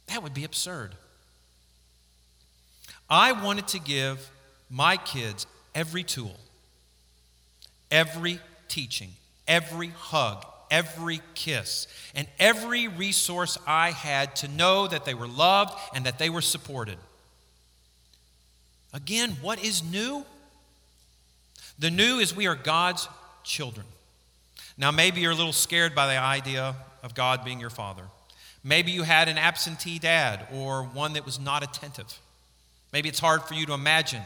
That 0.08 0.22
would 0.22 0.34
be 0.34 0.44
absurd. 0.44 0.94
I 3.08 3.32
wanted 3.32 3.68
to 3.68 3.78
give 3.78 4.30
my 4.70 4.96
kids 4.96 5.46
every 5.74 6.02
tool, 6.02 6.36
every 7.90 8.40
teaching, 8.68 9.10
every 9.46 9.88
hug, 9.88 10.44
every 10.70 11.20
kiss, 11.34 11.86
and 12.14 12.26
every 12.38 12.88
resource 12.88 13.58
I 13.66 13.90
had 13.90 14.36
to 14.36 14.48
know 14.48 14.86
that 14.86 15.04
they 15.04 15.14
were 15.14 15.28
loved 15.28 15.72
and 15.94 16.06
that 16.06 16.18
they 16.18 16.30
were 16.30 16.42
supported. 16.42 16.98
Again, 18.92 19.36
what 19.42 19.62
is 19.62 19.82
new? 19.82 20.24
The 21.78 21.90
new 21.90 22.18
is 22.18 22.34
we 22.34 22.46
are 22.46 22.54
God's 22.54 23.08
children. 23.44 23.86
Now, 24.78 24.90
maybe 24.90 25.20
you're 25.20 25.32
a 25.32 25.36
little 25.36 25.52
scared 25.52 25.94
by 25.94 26.06
the 26.06 26.20
idea 26.20 26.74
of 27.02 27.14
God 27.14 27.44
being 27.44 27.60
your 27.60 27.70
father. 27.70 28.04
Maybe 28.64 28.90
you 28.90 29.04
had 29.04 29.28
an 29.28 29.38
absentee 29.38 29.98
dad 29.98 30.46
or 30.52 30.82
one 30.82 31.12
that 31.12 31.24
was 31.24 31.38
not 31.38 31.62
attentive. 31.62 32.18
Maybe 32.92 33.08
it's 33.08 33.20
hard 33.20 33.42
for 33.42 33.54
you 33.54 33.66
to 33.66 33.74
imagine 33.74 34.22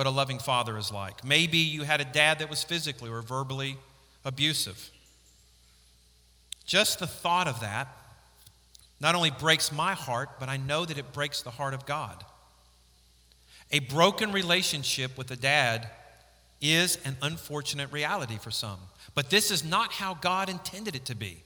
what 0.00 0.06
a 0.06 0.10
loving 0.10 0.38
father 0.38 0.78
is 0.78 0.90
like. 0.90 1.22
Maybe 1.22 1.58
you 1.58 1.82
had 1.82 2.00
a 2.00 2.06
dad 2.06 2.38
that 2.38 2.48
was 2.48 2.64
physically 2.64 3.10
or 3.10 3.20
verbally 3.20 3.76
abusive. 4.24 4.88
Just 6.64 7.00
the 7.00 7.06
thought 7.06 7.46
of 7.46 7.60
that 7.60 7.86
not 8.98 9.14
only 9.14 9.30
breaks 9.30 9.70
my 9.70 9.92
heart, 9.92 10.30
but 10.40 10.48
I 10.48 10.56
know 10.56 10.86
that 10.86 10.96
it 10.96 11.12
breaks 11.12 11.42
the 11.42 11.50
heart 11.50 11.74
of 11.74 11.84
God. 11.84 12.24
A 13.72 13.80
broken 13.80 14.32
relationship 14.32 15.18
with 15.18 15.30
a 15.32 15.36
dad 15.36 15.90
is 16.62 16.96
an 17.04 17.18
unfortunate 17.20 17.92
reality 17.92 18.38
for 18.38 18.50
some, 18.50 18.78
but 19.14 19.28
this 19.28 19.50
is 19.50 19.62
not 19.62 19.92
how 19.92 20.14
God 20.14 20.48
intended 20.48 20.96
it 20.96 21.04
to 21.04 21.14
be. 21.14 21.42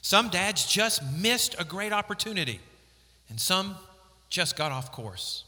Some 0.00 0.30
dads 0.30 0.66
just 0.66 1.02
missed 1.12 1.56
a 1.58 1.64
great 1.64 1.92
opportunity, 1.92 2.60
and 3.28 3.38
some 3.38 3.76
just 4.30 4.56
got 4.56 4.72
off 4.72 4.92
course. 4.92 5.44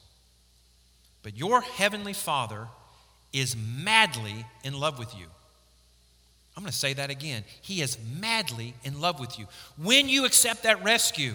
But 1.26 1.36
your 1.36 1.60
heavenly 1.60 2.12
Father 2.12 2.68
is 3.32 3.56
madly 3.56 4.46
in 4.62 4.78
love 4.78 4.96
with 4.96 5.12
you. 5.18 5.26
I'm 6.56 6.62
going 6.62 6.70
to 6.70 6.78
say 6.78 6.92
that 6.92 7.10
again. 7.10 7.42
He 7.62 7.82
is 7.82 7.98
madly 8.20 8.74
in 8.84 9.00
love 9.00 9.18
with 9.18 9.36
you. 9.36 9.48
When 9.76 10.08
you 10.08 10.24
accept 10.24 10.62
that 10.62 10.84
rescue, 10.84 11.34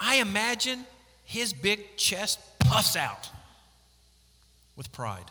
I 0.00 0.16
imagine 0.16 0.84
his 1.22 1.52
big 1.52 1.96
chest 1.96 2.40
puffs 2.58 2.96
out 2.96 3.30
with 4.74 4.90
pride. 4.90 5.30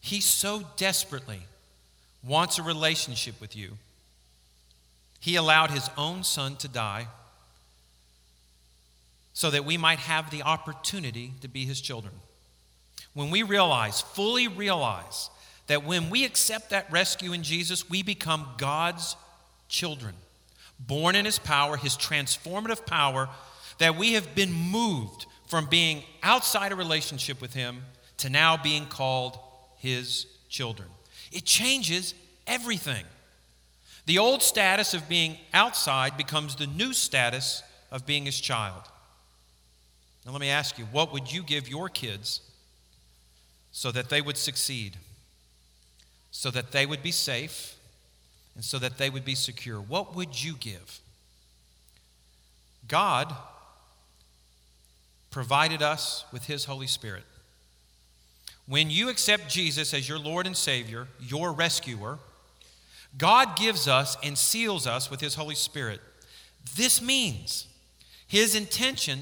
He 0.00 0.20
so 0.20 0.64
desperately 0.76 1.42
wants 2.24 2.58
a 2.58 2.64
relationship 2.64 3.40
with 3.40 3.54
you. 3.54 3.74
He 5.20 5.36
allowed 5.36 5.70
his 5.70 5.88
own 5.96 6.24
son 6.24 6.56
to 6.56 6.66
die 6.66 7.06
so 9.38 9.50
that 9.50 9.64
we 9.64 9.76
might 9.76 10.00
have 10.00 10.30
the 10.30 10.42
opportunity 10.42 11.32
to 11.40 11.46
be 11.46 11.64
his 11.64 11.80
children 11.80 12.12
when 13.14 13.30
we 13.30 13.42
realize, 13.42 14.00
fully 14.00 14.46
realize, 14.46 15.30
that 15.66 15.84
when 15.84 16.08
we 16.08 16.24
accept 16.24 16.70
that 16.70 16.90
rescue 16.92 17.32
in 17.32 17.42
Jesus, 17.42 17.90
we 17.90 18.00
become 18.02 18.46
God's 18.58 19.16
children, 19.68 20.14
born 20.78 21.16
in 21.16 21.24
His 21.24 21.38
power, 21.38 21.76
His 21.76 21.96
transformative 21.96 22.86
power, 22.86 23.28
that 23.78 23.96
we 23.96 24.12
have 24.12 24.36
been 24.36 24.52
moved 24.52 25.26
from 25.48 25.66
being 25.66 26.04
outside 26.22 26.70
a 26.70 26.76
relationship 26.76 27.40
with 27.40 27.54
Him 27.54 27.82
to 28.18 28.30
now 28.30 28.56
being 28.56 28.86
called 28.86 29.36
His 29.78 30.26
children. 30.48 30.88
It 31.32 31.44
changes 31.44 32.14
everything. 32.46 33.04
The 34.06 34.18
old 34.18 34.42
status 34.42 34.94
of 34.94 35.08
being 35.08 35.36
outside 35.52 36.16
becomes 36.16 36.54
the 36.54 36.68
new 36.68 36.92
status 36.92 37.64
of 37.90 38.06
being 38.06 38.26
His 38.26 38.40
child. 38.40 38.82
Now, 40.24 40.32
let 40.32 40.40
me 40.40 40.50
ask 40.50 40.78
you 40.78 40.84
what 40.86 41.12
would 41.12 41.32
you 41.32 41.42
give 41.42 41.68
your 41.68 41.88
kids 41.88 42.40
so 43.72 43.90
that 43.92 44.08
they 44.10 44.20
would 44.20 44.36
succeed, 44.36 44.96
so 46.30 46.50
that 46.50 46.72
they 46.72 46.86
would 46.86 47.02
be 47.02 47.12
safe, 47.12 47.76
and 48.54 48.64
so 48.64 48.78
that 48.78 48.98
they 48.98 49.08
would 49.08 49.24
be 49.24 49.34
secure. 49.34 49.80
What 49.80 50.16
would 50.16 50.42
you 50.42 50.54
give? 50.54 51.00
God 52.88 53.32
provided 55.30 55.82
us 55.82 56.24
with 56.32 56.46
His 56.46 56.64
Holy 56.64 56.86
Spirit. 56.86 57.24
When 58.66 58.90
you 58.90 59.08
accept 59.08 59.48
Jesus 59.48 59.94
as 59.94 60.08
your 60.08 60.18
Lord 60.18 60.46
and 60.46 60.56
Savior, 60.56 61.08
your 61.20 61.52
rescuer, 61.52 62.18
God 63.16 63.56
gives 63.56 63.88
us 63.88 64.16
and 64.22 64.36
seals 64.36 64.86
us 64.86 65.10
with 65.10 65.20
His 65.20 65.36
Holy 65.36 65.54
Spirit. 65.54 66.00
This 66.76 67.00
means 67.00 67.66
His 68.26 68.54
intention 68.54 69.20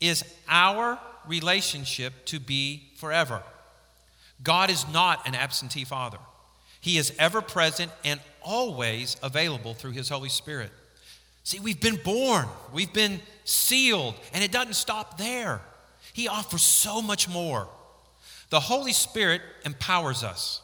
is 0.00 0.24
our 0.48 0.98
relationship 1.26 2.12
to 2.26 2.40
be 2.40 2.84
forever. 2.96 3.42
God 4.42 4.70
is 4.70 4.86
not 4.92 5.26
an 5.26 5.34
absentee 5.34 5.84
father. 5.84 6.18
He 6.80 6.98
is 6.98 7.12
ever 7.18 7.40
present 7.40 7.90
and 8.04 8.20
always 8.42 9.16
available 9.22 9.74
through 9.74 9.92
His 9.92 10.08
Holy 10.08 10.28
Spirit. 10.28 10.70
See, 11.42 11.60
we've 11.60 11.80
been 11.80 12.00
born, 12.04 12.46
we've 12.72 12.92
been 12.92 13.20
sealed, 13.44 14.14
and 14.32 14.42
it 14.42 14.52
doesn't 14.52 14.74
stop 14.74 15.16
there. 15.16 15.60
He 16.12 16.28
offers 16.28 16.62
so 16.62 17.00
much 17.00 17.28
more. 17.28 17.68
The 18.50 18.60
Holy 18.60 18.92
Spirit 18.92 19.42
empowers 19.64 20.22
us, 20.22 20.60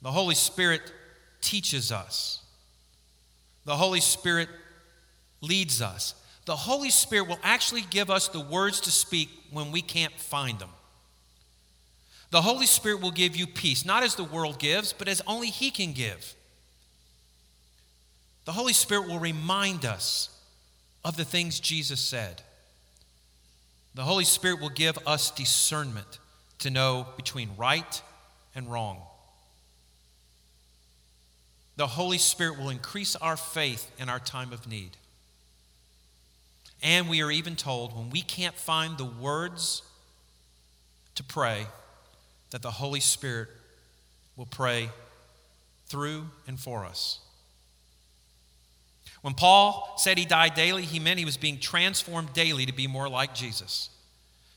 the 0.00 0.10
Holy 0.10 0.34
Spirit 0.34 0.80
teaches 1.40 1.90
us, 1.90 2.42
the 3.64 3.76
Holy 3.76 4.00
Spirit 4.00 4.48
leads 5.40 5.82
us. 5.82 6.14
The 6.44 6.56
Holy 6.56 6.90
Spirit 6.90 7.28
will 7.28 7.38
actually 7.42 7.82
give 7.82 8.10
us 8.10 8.28
the 8.28 8.40
words 8.40 8.80
to 8.80 8.90
speak 8.90 9.28
when 9.50 9.70
we 9.70 9.80
can't 9.80 10.14
find 10.14 10.58
them. 10.58 10.70
The 12.30 12.42
Holy 12.42 12.66
Spirit 12.66 13.00
will 13.00 13.10
give 13.10 13.36
you 13.36 13.46
peace, 13.46 13.84
not 13.84 14.02
as 14.02 14.14
the 14.14 14.24
world 14.24 14.58
gives, 14.58 14.92
but 14.92 15.06
as 15.06 15.22
only 15.26 15.48
He 15.48 15.70
can 15.70 15.92
give. 15.92 16.34
The 18.44 18.52
Holy 18.52 18.72
Spirit 18.72 19.06
will 19.06 19.20
remind 19.20 19.84
us 19.84 20.30
of 21.04 21.16
the 21.16 21.24
things 21.24 21.60
Jesus 21.60 22.00
said. 22.00 22.42
The 23.94 24.02
Holy 24.02 24.24
Spirit 24.24 24.60
will 24.60 24.70
give 24.70 24.98
us 25.06 25.30
discernment 25.30 26.18
to 26.60 26.70
know 26.70 27.06
between 27.16 27.50
right 27.56 28.02
and 28.54 28.70
wrong. 28.70 29.02
The 31.76 31.86
Holy 31.86 32.18
Spirit 32.18 32.58
will 32.58 32.70
increase 32.70 33.14
our 33.16 33.36
faith 33.36 33.90
in 33.98 34.08
our 34.08 34.18
time 34.18 34.52
of 34.52 34.66
need. 34.66 34.96
And 36.82 37.08
we 37.08 37.22
are 37.22 37.30
even 37.30 37.56
told 37.56 37.96
when 37.96 38.10
we 38.10 38.22
can't 38.22 38.56
find 38.56 38.98
the 38.98 39.04
words 39.04 39.82
to 41.14 41.22
pray, 41.22 41.66
that 42.50 42.62
the 42.62 42.70
Holy 42.70 43.00
Spirit 43.00 43.48
will 44.36 44.46
pray 44.46 44.88
through 45.86 46.24
and 46.46 46.58
for 46.58 46.84
us. 46.84 47.20
When 49.20 49.34
Paul 49.34 49.94
said 49.98 50.18
he 50.18 50.24
died 50.24 50.54
daily, 50.54 50.82
he 50.82 50.98
meant 50.98 51.18
he 51.18 51.24
was 51.24 51.36
being 51.36 51.58
transformed 51.58 52.32
daily 52.32 52.66
to 52.66 52.72
be 52.72 52.86
more 52.86 53.08
like 53.08 53.34
Jesus, 53.34 53.88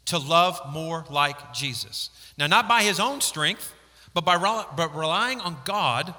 to 0.06 0.18
love 0.18 0.60
more 0.72 1.06
like 1.10 1.54
Jesus. 1.54 2.10
Now, 2.38 2.48
not 2.48 2.68
by 2.68 2.82
his 2.82 3.00
own 3.00 3.22
strength, 3.22 3.74
but 4.14 4.26
by 4.26 4.38
but 4.76 4.96
relying 4.96 5.40
on 5.42 5.58
God 5.66 6.16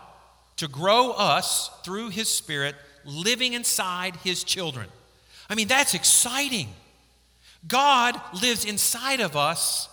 to 0.59 0.69
grow 0.69 1.11
us 1.11 1.71
through 1.83 2.11
his 2.11 2.29
Spirit, 2.29 2.77
living 3.05 3.55
inside 3.55 4.17
his 4.17 4.45
children. 4.45 4.89
I 5.49 5.55
mean, 5.55 5.69
that's 5.69 5.95
exciting. 5.95 6.69
God 7.67 8.21
lives 8.43 8.65
inside 8.65 9.21
of 9.21 9.37
us 9.37 9.89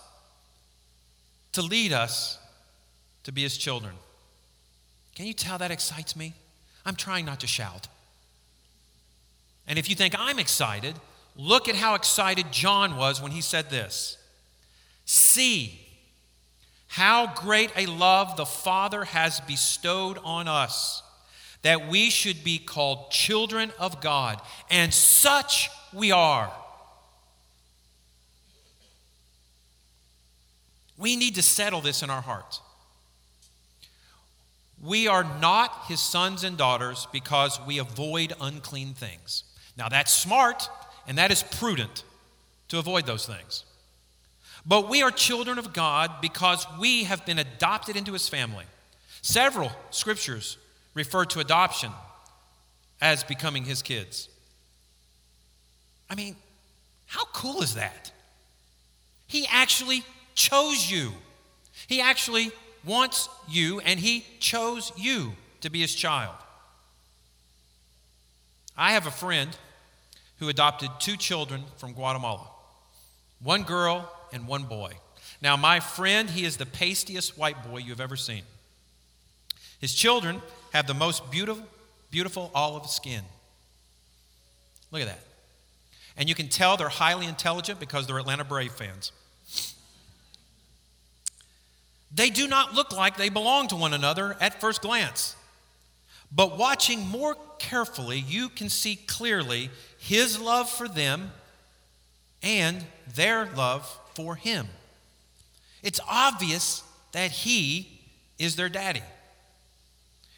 to 1.52 1.62
lead 1.62 1.92
us 1.92 2.38
to 3.24 3.32
be 3.32 3.42
his 3.42 3.56
children. 3.56 3.94
Can 5.14 5.26
you 5.26 5.32
tell 5.32 5.58
that 5.58 5.70
excites 5.70 6.16
me? 6.16 6.34
I'm 6.84 6.96
trying 6.96 7.24
not 7.24 7.40
to 7.40 7.46
shout. 7.46 7.88
And 9.66 9.78
if 9.78 9.88
you 9.88 9.96
think 9.96 10.14
I'm 10.18 10.38
excited, 10.38 10.94
look 11.36 11.68
at 11.68 11.76
how 11.76 11.94
excited 11.94 12.52
John 12.52 12.96
was 12.96 13.22
when 13.22 13.32
he 13.32 13.40
said 13.40 13.70
this 13.70 14.18
See 15.06 15.80
how 16.88 17.32
great 17.34 17.72
a 17.76 17.86
love 17.86 18.36
the 18.36 18.46
Father 18.46 19.04
has 19.04 19.40
bestowed 19.40 20.18
on 20.22 20.46
us, 20.46 21.02
that 21.64 21.88
we 21.88 22.10
should 22.10 22.44
be 22.44 22.58
called 22.58 23.10
children 23.10 23.72
of 23.78 24.02
God, 24.02 24.40
and 24.70 24.92
such 24.92 25.70
we 25.94 26.12
are. 26.12 26.52
We 30.98 31.16
need 31.16 31.34
to 31.36 31.42
settle 31.42 31.80
this 31.80 32.02
in 32.02 32.10
our 32.10 32.20
hearts. 32.20 32.60
We 34.82 35.08
are 35.08 35.24
not 35.40 35.86
his 35.88 36.00
sons 36.00 36.44
and 36.44 36.58
daughters 36.58 37.08
because 37.12 37.58
we 37.66 37.78
avoid 37.78 38.34
unclean 38.42 38.92
things. 38.92 39.44
Now, 39.78 39.88
that's 39.88 40.12
smart 40.12 40.68
and 41.08 41.16
that 41.16 41.30
is 41.30 41.42
prudent 41.42 42.04
to 42.68 42.78
avoid 42.78 43.06
those 43.06 43.26
things. 43.26 43.64
But 44.66 44.90
we 44.90 45.02
are 45.02 45.10
children 45.10 45.58
of 45.58 45.72
God 45.72 46.20
because 46.20 46.66
we 46.78 47.04
have 47.04 47.24
been 47.24 47.38
adopted 47.38 47.96
into 47.96 48.12
his 48.12 48.28
family. 48.28 48.66
Several 49.22 49.72
scriptures 49.90 50.58
refer 50.94 51.24
to 51.26 51.40
adoption 51.40 51.90
as 53.00 53.24
becoming 53.24 53.64
his 53.64 53.82
kids. 53.82 54.28
I 56.08 56.14
mean, 56.14 56.36
how 57.06 57.24
cool 57.26 57.62
is 57.62 57.74
that? 57.74 58.12
He 59.26 59.46
actually 59.50 60.04
chose 60.34 60.90
you. 60.90 61.12
He 61.86 62.00
actually 62.00 62.50
wants 62.84 63.28
you, 63.48 63.80
and 63.80 63.98
He 63.98 64.24
chose 64.38 64.92
you 64.96 65.32
to 65.60 65.70
be 65.70 65.80
His 65.80 65.94
child. 65.94 66.34
I 68.76 68.92
have 68.92 69.06
a 69.06 69.10
friend 69.10 69.56
who 70.38 70.48
adopted 70.48 70.90
two 70.98 71.16
children 71.16 71.64
from 71.76 71.92
Guatemala 71.92 72.48
one 73.42 73.62
girl 73.62 74.10
and 74.32 74.46
one 74.46 74.64
boy. 74.64 74.92
Now, 75.42 75.56
my 75.56 75.80
friend, 75.80 76.30
he 76.30 76.44
is 76.44 76.56
the 76.56 76.64
pastiest 76.64 77.36
white 77.36 77.62
boy 77.68 77.78
you've 77.78 78.00
ever 78.00 78.16
seen. 78.16 78.42
His 79.80 79.92
children 79.92 80.40
have 80.74 80.88
the 80.88 80.94
most 80.94 81.30
beautiful, 81.30 81.64
beautiful 82.10 82.50
olive 82.54 82.86
skin. 82.90 83.22
Look 84.90 85.00
at 85.00 85.06
that. 85.06 85.20
And 86.16 86.28
you 86.28 86.34
can 86.34 86.48
tell 86.48 86.76
they're 86.76 86.88
highly 86.88 87.26
intelligent 87.26 87.80
because 87.80 88.06
they're 88.06 88.18
Atlanta 88.18 88.44
Brave 88.44 88.72
fans. 88.72 89.12
They 92.12 92.30
do 92.30 92.46
not 92.46 92.74
look 92.74 92.92
like 92.92 93.16
they 93.16 93.28
belong 93.28 93.68
to 93.68 93.76
one 93.76 93.94
another 93.94 94.36
at 94.40 94.60
first 94.60 94.82
glance. 94.82 95.36
But 96.30 96.58
watching 96.58 97.06
more 97.06 97.36
carefully, 97.58 98.18
you 98.18 98.48
can 98.48 98.68
see 98.68 98.96
clearly 98.96 99.70
his 99.98 100.40
love 100.40 100.68
for 100.68 100.88
them 100.88 101.30
and 102.42 102.84
their 103.14 103.46
love 103.56 103.88
for 104.14 104.36
him. 104.36 104.66
It's 105.82 106.00
obvious 106.08 106.82
that 107.12 107.30
he 107.30 108.00
is 108.38 108.56
their 108.56 108.68
daddy. 108.68 109.02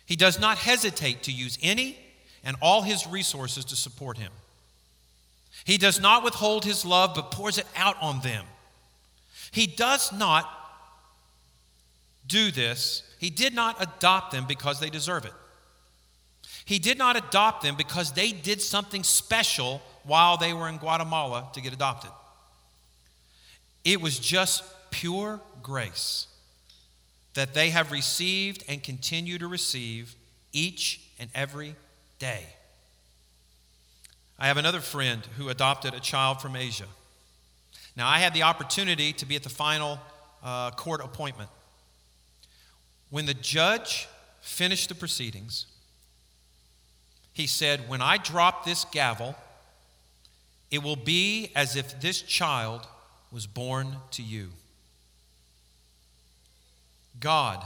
He 0.06 0.16
does 0.16 0.40
not 0.40 0.58
hesitate 0.58 1.24
to 1.24 1.32
use 1.32 1.58
any 1.60 1.98
and 2.44 2.56
all 2.62 2.82
his 2.82 3.06
resources 3.06 3.64
to 3.66 3.76
support 3.76 4.16
him. 4.16 4.30
He 5.64 5.78
does 5.78 6.00
not 6.00 6.22
withhold 6.22 6.64
his 6.64 6.84
love, 6.84 7.12
but 7.14 7.32
pours 7.32 7.58
it 7.58 7.66
out 7.74 7.96
on 8.00 8.20
them. 8.20 8.44
He 9.50 9.66
does 9.66 10.12
not 10.12 10.48
do 12.26 12.52
this. 12.52 13.02
He 13.18 13.30
did 13.30 13.52
not 13.52 13.82
adopt 13.82 14.32
them 14.32 14.44
because 14.46 14.78
they 14.78 14.90
deserve 14.90 15.24
it. 15.24 15.32
He 16.64 16.78
did 16.78 16.98
not 16.98 17.16
adopt 17.16 17.62
them 17.62 17.76
because 17.76 18.12
they 18.12 18.32
did 18.32 18.60
something 18.60 19.02
special 19.02 19.82
while 20.04 20.36
they 20.36 20.52
were 20.52 20.68
in 20.68 20.78
Guatemala 20.78 21.48
to 21.54 21.60
get 21.60 21.72
adopted. 21.72 22.10
It 23.84 24.00
was 24.00 24.18
just 24.18 24.62
pure 24.90 25.40
grace 25.62 26.26
that 27.36 27.52
they 27.52 27.68
have 27.68 27.92
received 27.92 28.64
and 28.66 28.82
continue 28.82 29.36
to 29.38 29.46
receive 29.46 30.16
each 30.52 31.02
and 31.18 31.28
every 31.34 31.76
day. 32.18 32.46
I 34.38 34.46
have 34.46 34.56
another 34.56 34.80
friend 34.80 35.22
who 35.36 35.50
adopted 35.50 35.92
a 35.92 36.00
child 36.00 36.40
from 36.40 36.56
Asia. 36.56 36.86
Now, 37.94 38.08
I 38.08 38.20
had 38.20 38.32
the 38.32 38.42
opportunity 38.42 39.12
to 39.12 39.26
be 39.26 39.36
at 39.36 39.42
the 39.42 39.50
final 39.50 39.98
uh, 40.42 40.70
court 40.70 41.02
appointment. 41.02 41.50
When 43.10 43.26
the 43.26 43.34
judge 43.34 44.08
finished 44.40 44.88
the 44.88 44.94
proceedings, 44.94 45.66
he 47.34 47.46
said, 47.46 47.86
When 47.86 48.00
I 48.00 48.16
drop 48.16 48.64
this 48.64 48.86
gavel, 48.86 49.36
it 50.70 50.82
will 50.82 50.96
be 50.96 51.52
as 51.54 51.76
if 51.76 52.00
this 52.00 52.22
child 52.22 52.86
was 53.30 53.46
born 53.46 53.96
to 54.12 54.22
you. 54.22 54.52
God 57.20 57.64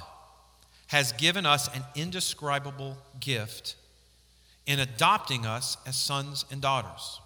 has 0.88 1.12
given 1.12 1.46
us 1.46 1.68
an 1.74 1.84
indescribable 1.94 2.96
gift 3.20 3.76
in 4.66 4.78
adopting 4.78 5.46
us 5.46 5.76
as 5.86 5.96
sons 5.96 6.44
and 6.50 6.60
daughters. 6.60 7.20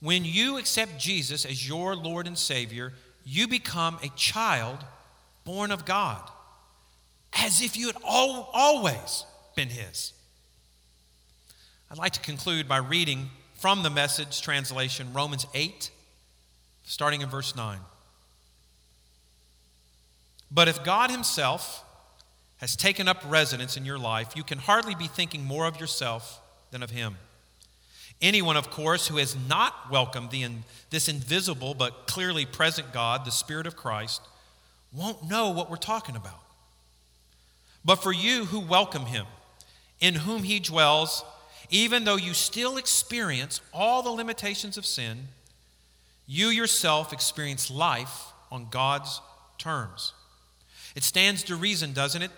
When 0.00 0.24
you 0.24 0.58
accept 0.58 0.98
Jesus 0.98 1.44
as 1.44 1.68
your 1.68 1.94
Lord 1.94 2.26
and 2.26 2.36
Savior, 2.36 2.92
you 3.24 3.46
become 3.46 3.98
a 4.02 4.08
child 4.16 4.78
born 5.44 5.70
of 5.70 5.84
God, 5.84 6.22
as 7.32 7.62
if 7.62 7.76
you 7.76 7.86
had 7.86 7.96
all, 8.04 8.50
always 8.52 9.24
been 9.54 9.68
His. 9.68 10.12
I'd 11.90 11.98
like 11.98 12.12
to 12.14 12.20
conclude 12.20 12.66
by 12.66 12.78
reading 12.78 13.30
from 13.54 13.82
the 13.84 13.90
message 13.90 14.42
translation, 14.42 15.12
Romans 15.12 15.46
8, 15.54 15.90
starting 16.84 17.20
in 17.20 17.28
verse 17.28 17.54
9. 17.54 17.78
But 20.52 20.68
if 20.68 20.84
God 20.84 21.10
Himself 21.10 21.84
has 22.58 22.76
taken 22.76 23.08
up 23.08 23.22
residence 23.26 23.76
in 23.76 23.84
your 23.84 23.98
life, 23.98 24.36
you 24.36 24.44
can 24.44 24.58
hardly 24.58 24.94
be 24.94 25.06
thinking 25.06 25.44
more 25.44 25.66
of 25.66 25.80
yourself 25.80 26.40
than 26.70 26.82
of 26.82 26.90
Him. 26.90 27.16
Anyone, 28.20 28.56
of 28.56 28.70
course, 28.70 29.08
who 29.08 29.16
has 29.16 29.34
not 29.48 29.90
welcomed 29.90 30.30
the, 30.30 30.46
this 30.90 31.08
invisible 31.08 31.74
but 31.74 32.06
clearly 32.06 32.46
present 32.46 32.92
God, 32.92 33.24
the 33.24 33.32
Spirit 33.32 33.66
of 33.66 33.76
Christ, 33.76 34.20
won't 34.92 35.28
know 35.28 35.50
what 35.50 35.70
we're 35.70 35.76
talking 35.76 36.14
about. 36.14 36.40
But 37.84 37.96
for 37.96 38.12
you 38.12 38.44
who 38.44 38.60
welcome 38.60 39.06
Him, 39.06 39.26
in 40.00 40.14
whom 40.14 40.44
He 40.44 40.60
dwells, 40.60 41.24
even 41.70 42.04
though 42.04 42.16
you 42.16 42.34
still 42.34 42.76
experience 42.76 43.60
all 43.72 44.02
the 44.02 44.10
limitations 44.10 44.76
of 44.76 44.86
sin, 44.86 45.28
you 46.26 46.48
yourself 46.48 47.12
experience 47.12 47.70
life 47.70 48.26
on 48.52 48.68
God's 48.70 49.20
terms. 49.58 50.12
It 50.94 51.02
stands 51.02 51.42
to 51.44 51.56
reason, 51.56 51.92
doesn't 51.92 52.22
it? 52.22 52.30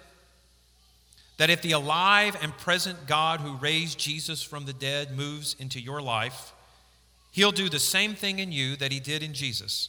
That 1.36 1.50
if 1.50 1.62
the 1.62 1.72
alive 1.72 2.36
and 2.40 2.56
present 2.56 3.06
God 3.06 3.40
who 3.40 3.56
raised 3.56 3.98
Jesus 3.98 4.42
from 4.42 4.66
the 4.66 4.72
dead 4.72 5.16
moves 5.16 5.56
into 5.58 5.80
your 5.80 6.00
life, 6.00 6.52
he'll 7.32 7.52
do 7.52 7.68
the 7.68 7.80
same 7.80 8.14
thing 8.14 8.38
in 8.38 8.52
you 8.52 8.76
that 8.76 8.92
he 8.92 9.00
did 9.00 9.22
in 9.22 9.34
Jesus, 9.34 9.88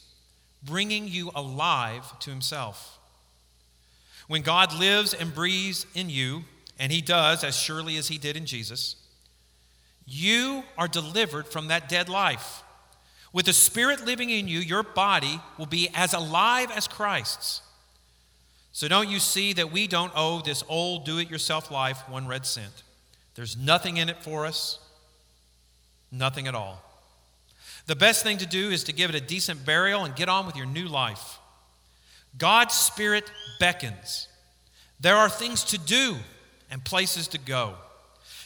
bringing 0.62 1.06
you 1.06 1.30
alive 1.34 2.18
to 2.20 2.30
himself. 2.30 2.98
When 4.26 4.42
God 4.42 4.74
lives 4.74 5.14
and 5.14 5.32
breathes 5.32 5.86
in 5.94 6.10
you, 6.10 6.44
and 6.78 6.92
he 6.92 7.00
does 7.00 7.44
as 7.44 7.56
surely 7.56 7.96
as 7.96 8.08
he 8.08 8.18
did 8.18 8.36
in 8.36 8.44
Jesus, 8.44 8.96
you 10.04 10.64
are 10.76 10.88
delivered 10.88 11.46
from 11.46 11.68
that 11.68 11.88
dead 11.88 12.08
life. 12.08 12.62
With 13.32 13.46
the 13.46 13.52
Spirit 13.52 14.04
living 14.04 14.30
in 14.30 14.48
you, 14.48 14.58
your 14.60 14.82
body 14.82 15.40
will 15.58 15.66
be 15.66 15.88
as 15.94 16.12
alive 16.12 16.70
as 16.70 16.88
Christ's. 16.88 17.60
So 18.76 18.88
don't 18.88 19.08
you 19.08 19.20
see 19.20 19.54
that 19.54 19.72
we 19.72 19.86
don't 19.86 20.12
owe 20.14 20.42
this 20.42 20.62
old 20.68 21.06
do 21.06 21.16
it 21.16 21.30
yourself 21.30 21.70
life 21.70 22.06
one 22.10 22.26
red 22.26 22.44
cent? 22.44 22.82
There's 23.34 23.56
nothing 23.56 23.96
in 23.96 24.10
it 24.10 24.22
for 24.22 24.44
us, 24.44 24.78
nothing 26.12 26.46
at 26.46 26.54
all. 26.54 26.84
The 27.86 27.96
best 27.96 28.22
thing 28.22 28.36
to 28.36 28.44
do 28.44 28.68
is 28.68 28.84
to 28.84 28.92
give 28.92 29.08
it 29.08 29.16
a 29.16 29.20
decent 29.20 29.64
burial 29.64 30.04
and 30.04 30.14
get 30.14 30.28
on 30.28 30.44
with 30.44 30.56
your 30.56 30.66
new 30.66 30.88
life. 30.88 31.38
God's 32.36 32.74
Spirit 32.74 33.32
beckons. 33.58 34.28
There 35.00 35.16
are 35.16 35.30
things 35.30 35.64
to 35.64 35.78
do 35.78 36.16
and 36.70 36.84
places 36.84 37.28
to 37.28 37.38
go. 37.38 37.76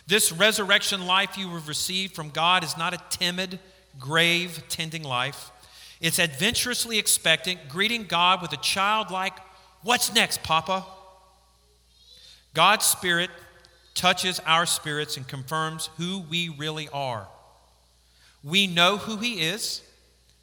This 0.06 0.30
resurrection 0.30 1.06
life 1.06 1.36
you 1.36 1.48
have 1.48 1.66
received 1.66 2.14
from 2.14 2.30
God 2.30 2.62
is 2.62 2.78
not 2.78 2.94
a 2.94 3.02
timid, 3.10 3.58
grave 3.98 4.62
tending 4.68 5.02
life. 5.02 5.50
It's 6.00 6.20
adventurously 6.20 7.00
expectant, 7.00 7.68
greeting 7.68 8.04
God 8.04 8.40
with 8.40 8.52
a 8.52 8.58
childlike 8.58 9.34
What's 9.82 10.14
next, 10.14 10.42
Papa? 10.42 10.84
God's 12.52 12.84
Spirit 12.84 13.30
touches 13.94 14.40
our 14.40 14.66
spirits 14.66 15.16
and 15.16 15.26
confirms 15.26 15.88
who 15.96 16.24
we 16.28 16.48
really 16.48 16.88
are. 16.92 17.28
We 18.42 18.66
know 18.66 18.96
who 18.96 19.16
He 19.16 19.40
is, 19.40 19.82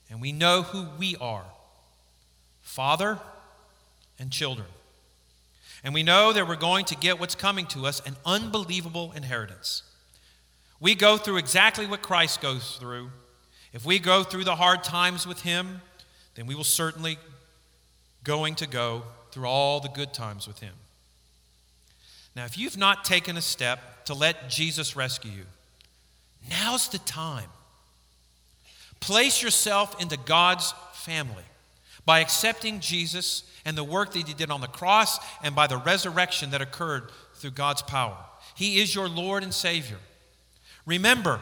and 0.09 0.21
we 0.21 0.31
know 0.31 0.61
who 0.63 0.87
we 0.97 1.15
are 1.19 1.45
Father 2.61 3.19
and 4.19 4.31
children. 4.31 4.67
And 5.83 5.93
we 5.93 6.03
know 6.03 6.33
that 6.33 6.47
we're 6.47 6.55
going 6.55 6.85
to 6.85 6.95
get 6.95 7.19
what's 7.19 7.35
coming 7.35 7.65
to 7.67 7.85
us 7.85 8.01
an 8.05 8.15
unbelievable 8.25 9.13
inheritance. 9.15 9.83
We 10.79 10.95
go 10.95 11.17
through 11.17 11.37
exactly 11.37 11.85
what 11.85 12.01
Christ 12.01 12.41
goes 12.41 12.77
through. 12.79 13.09
If 13.73 13.85
we 13.85 13.99
go 13.99 14.23
through 14.23 14.43
the 14.43 14.55
hard 14.55 14.83
times 14.83 15.27
with 15.27 15.41
Him, 15.41 15.81
then 16.35 16.47
we 16.47 16.55
will 16.55 16.63
certainly 16.63 17.17
going 18.23 18.55
to 18.55 18.67
go 18.67 19.03
through 19.31 19.45
all 19.45 19.79
the 19.79 19.89
good 19.89 20.13
times 20.13 20.47
with 20.47 20.59
Him. 20.59 20.73
Now, 22.35 22.45
if 22.45 22.57
you've 22.57 22.77
not 22.77 23.03
taken 23.03 23.37
a 23.37 23.41
step 23.41 24.05
to 24.05 24.13
let 24.13 24.49
Jesus 24.49 24.95
rescue 24.95 25.31
you, 25.31 25.45
now's 26.49 26.87
the 26.89 26.99
time. 26.99 27.49
Place 28.99 29.41
yourself 29.41 29.99
into 30.01 30.17
God's 30.17 30.73
family 30.93 31.43
by 32.05 32.19
accepting 32.19 32.79
Jesus 32.79 33.43
and 33.65 33.77
the 33.77 33.83
work 33.83 34.13
that 34.13 34.27
He 34.27 34.33
did 34.33 34.51
on 34.51 34.61
the 34.61 34.67
cross 34.67 35.19
and 35.43 35.55
by 35.55 35.67
the 35.67 35.77
resurrection 35.77 36.51
that 36.51 36.61
occurred 36.61 37.11
through 37.35 37.51
God's 37.51 37.81
power. 37.81 38.17
He 38.55 38.79
is 38.79 38.93
your 38.93 39.09
Lord 39.09 39.43
and 39.43 39.53
Savior. 39.53 39.97
Remember, 40.85 41.41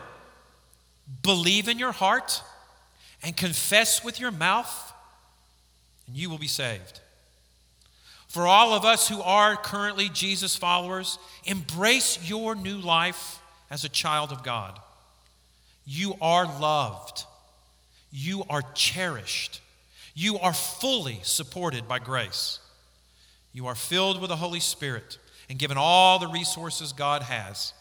believe 1.21 1.69
in 1.69 1.78
your 1.78 1.91
heart 1.91 2.41
and 3.24 3.38
confess 3.38 4.04
with 4.04 4.19
your 4.19 4.32
mouth, 4.32 4.93
and 6.08 6.15
you 6.15 6.30
will 6.30 6.38
be 6.38 6.48
saved. 6.48 7.00
For 8.36 8.48
all 8.48 8.74
of 8.74 8.84
us 8.84 9.08
who 9.08 9.21
are 9.21 9.56
currently 9.56 10.10
Jesus 10.10 10.58
followers, 10.58 11.19
embrace 11.45 12.19
your 12.30 12.54
new 12.54 12.80
life 12.80 13.39
as 13.71 13.86
a 13.86 13.89
child 13.89 14.34
of 14.34 14.43
God. 14.43 14.78
You 15.86 16.15
are 16.19 16.43
loved, 16.43 17.24
you 18.12 18.43
are 18.50 18.62
cherished, 18.74 19.62
you 20.15 20.38
are 20.38 20.52
fully 20.52 21.21
supported 21.24 21.88
by 21.88 22.00
grace. 22.00 22.60
You 23.54 23.67
are 23.67 23.74
filled 23.74 24.19
with 24.19 24.32
the 24.32 24.36
Holy 24.36 24.60
Spirit 24.60 25.17
and 25.50 25.58
given 25.58 25.78
all 25.78 26.19
the 26.19 26.28
resources 26.28 26.91
God 26.91 27.21
has. 27.21 27.71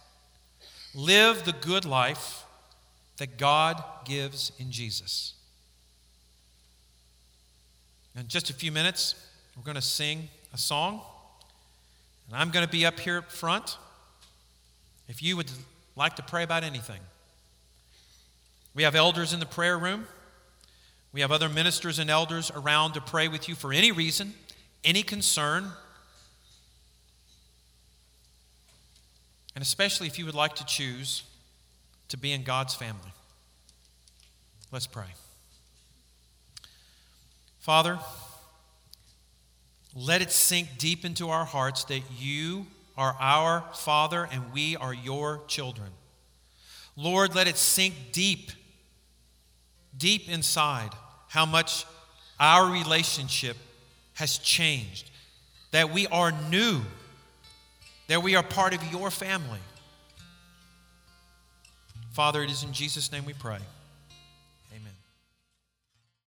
Live 0.95 1.45
the 1.45 1.53
good 1.53 1.85
life 1.85 2.45
that 3.17 3.39
God 3.39 3.83
gives 4.05 4.53
in 4.61 4.71
Jesus. 4.71 5.35
In 8.17 8.29
just 8.29 8.51
a 8.51 8.55
few 8.55 8.71
minutes, 8.71 9.17
we're 9.57 9.65
going 9.65 9.75
to 9.75 9.83
sing 9.83 10.29
a 10.55 10.57
song, 10.57 11.01
and 12.29 12.37
I'm 12.37 12.51
going 12.51 12.65
to 12.65 12.71
be 12.71 12.87
up 12.87 13.01
here 13.01 13.19
up 13.19 13.33
front. 13.33 13.77
If 15.09 15.21
you 15.21 15.37
would 15.37 15.51
like 15.97 16.15
to 16.17 16.23
pray 16.23 16.45
about 16.45 16.63
anything, 16.63 17.01
we 18.73 18.85
have 18.85 18.95
elders 18.95 19.33
in 19.33 19.41
the 19.41 19.47
prayer 19.47 19.77
room. 19.77 20.07
We 21.13 21.23
have 21.23 21.33
other 21.33 21.49
ministers 21.49 21.99
and 21.99 22.09
elders 22.09 22.53
around 22.55 22.93
to 22.93 23.01
pray 23.01 23.27
with 23.27 23.49
you 23.49 23.57
for 23.57 23.73
any 23.73 23.91
reason, 23.91 24.33
any 24.85 25.03
concern, 25.03 25.71
and 29.57 29.63
especially 29.63 30.07
if 30.07 30.21
you 30.21 30.25
would 30.25 30.35
like 30.37 30.55
to 30.55 30.65
choose 30.67 31.25
to 32.09 32.17
be 32.17 32.31
in 32.33 32.45
God's 32.45 32.75
family. 32.75 33.13
Let's 34.71 34.87
pray. 34.87 35.15
Father, 37.59 37.99
let 39.95 40.23
it 40.23 40.31
sink 40.31 40.69
deep 40.79 41.05
into 41.05 41.31
our 41.31 41.45
hearts 41.45 41.85
that 41.85 42.03
you 42.19 42.67
are 42.97 43.17
our 43.21 43.65
Father 43.75 44.29
and 44.31 44.53
we 44.53 44.77
are 44.77 44.95
your 44.95 45.41
children. 45.47 45.89
Lord, 46.97 47.35
let 47.35 47.49
it 47.49 47.57
sink 47.57 47.95
deep, 48.13 48.51
deep 49.97 50.29
inside 50.29 50.91
how 51.29 51.47
much 51.47 51.85
our 52.39 52.71
relationship 52.73 53.57
has 54.15 54.39
changed, 54.39 55.11
that 55.73 55.93
we 55.93 56.07
are 56.09 56.33
new, 56.51 56.81
that 58.09 58.23
we 58.23 58.37
are 58.37 58.43
part 58.43 58.75
of 58.75 58.93
your 58.93 59.11
family. 59.11 59.59
Father, 62.13 62.43
it 62.43 62.51
is 62.51 62.63
in 62.63 62.73
Jesus' 62.73 63.11
name 63.11 63.25
we 63.25 63.33
pray. 63.33 63.59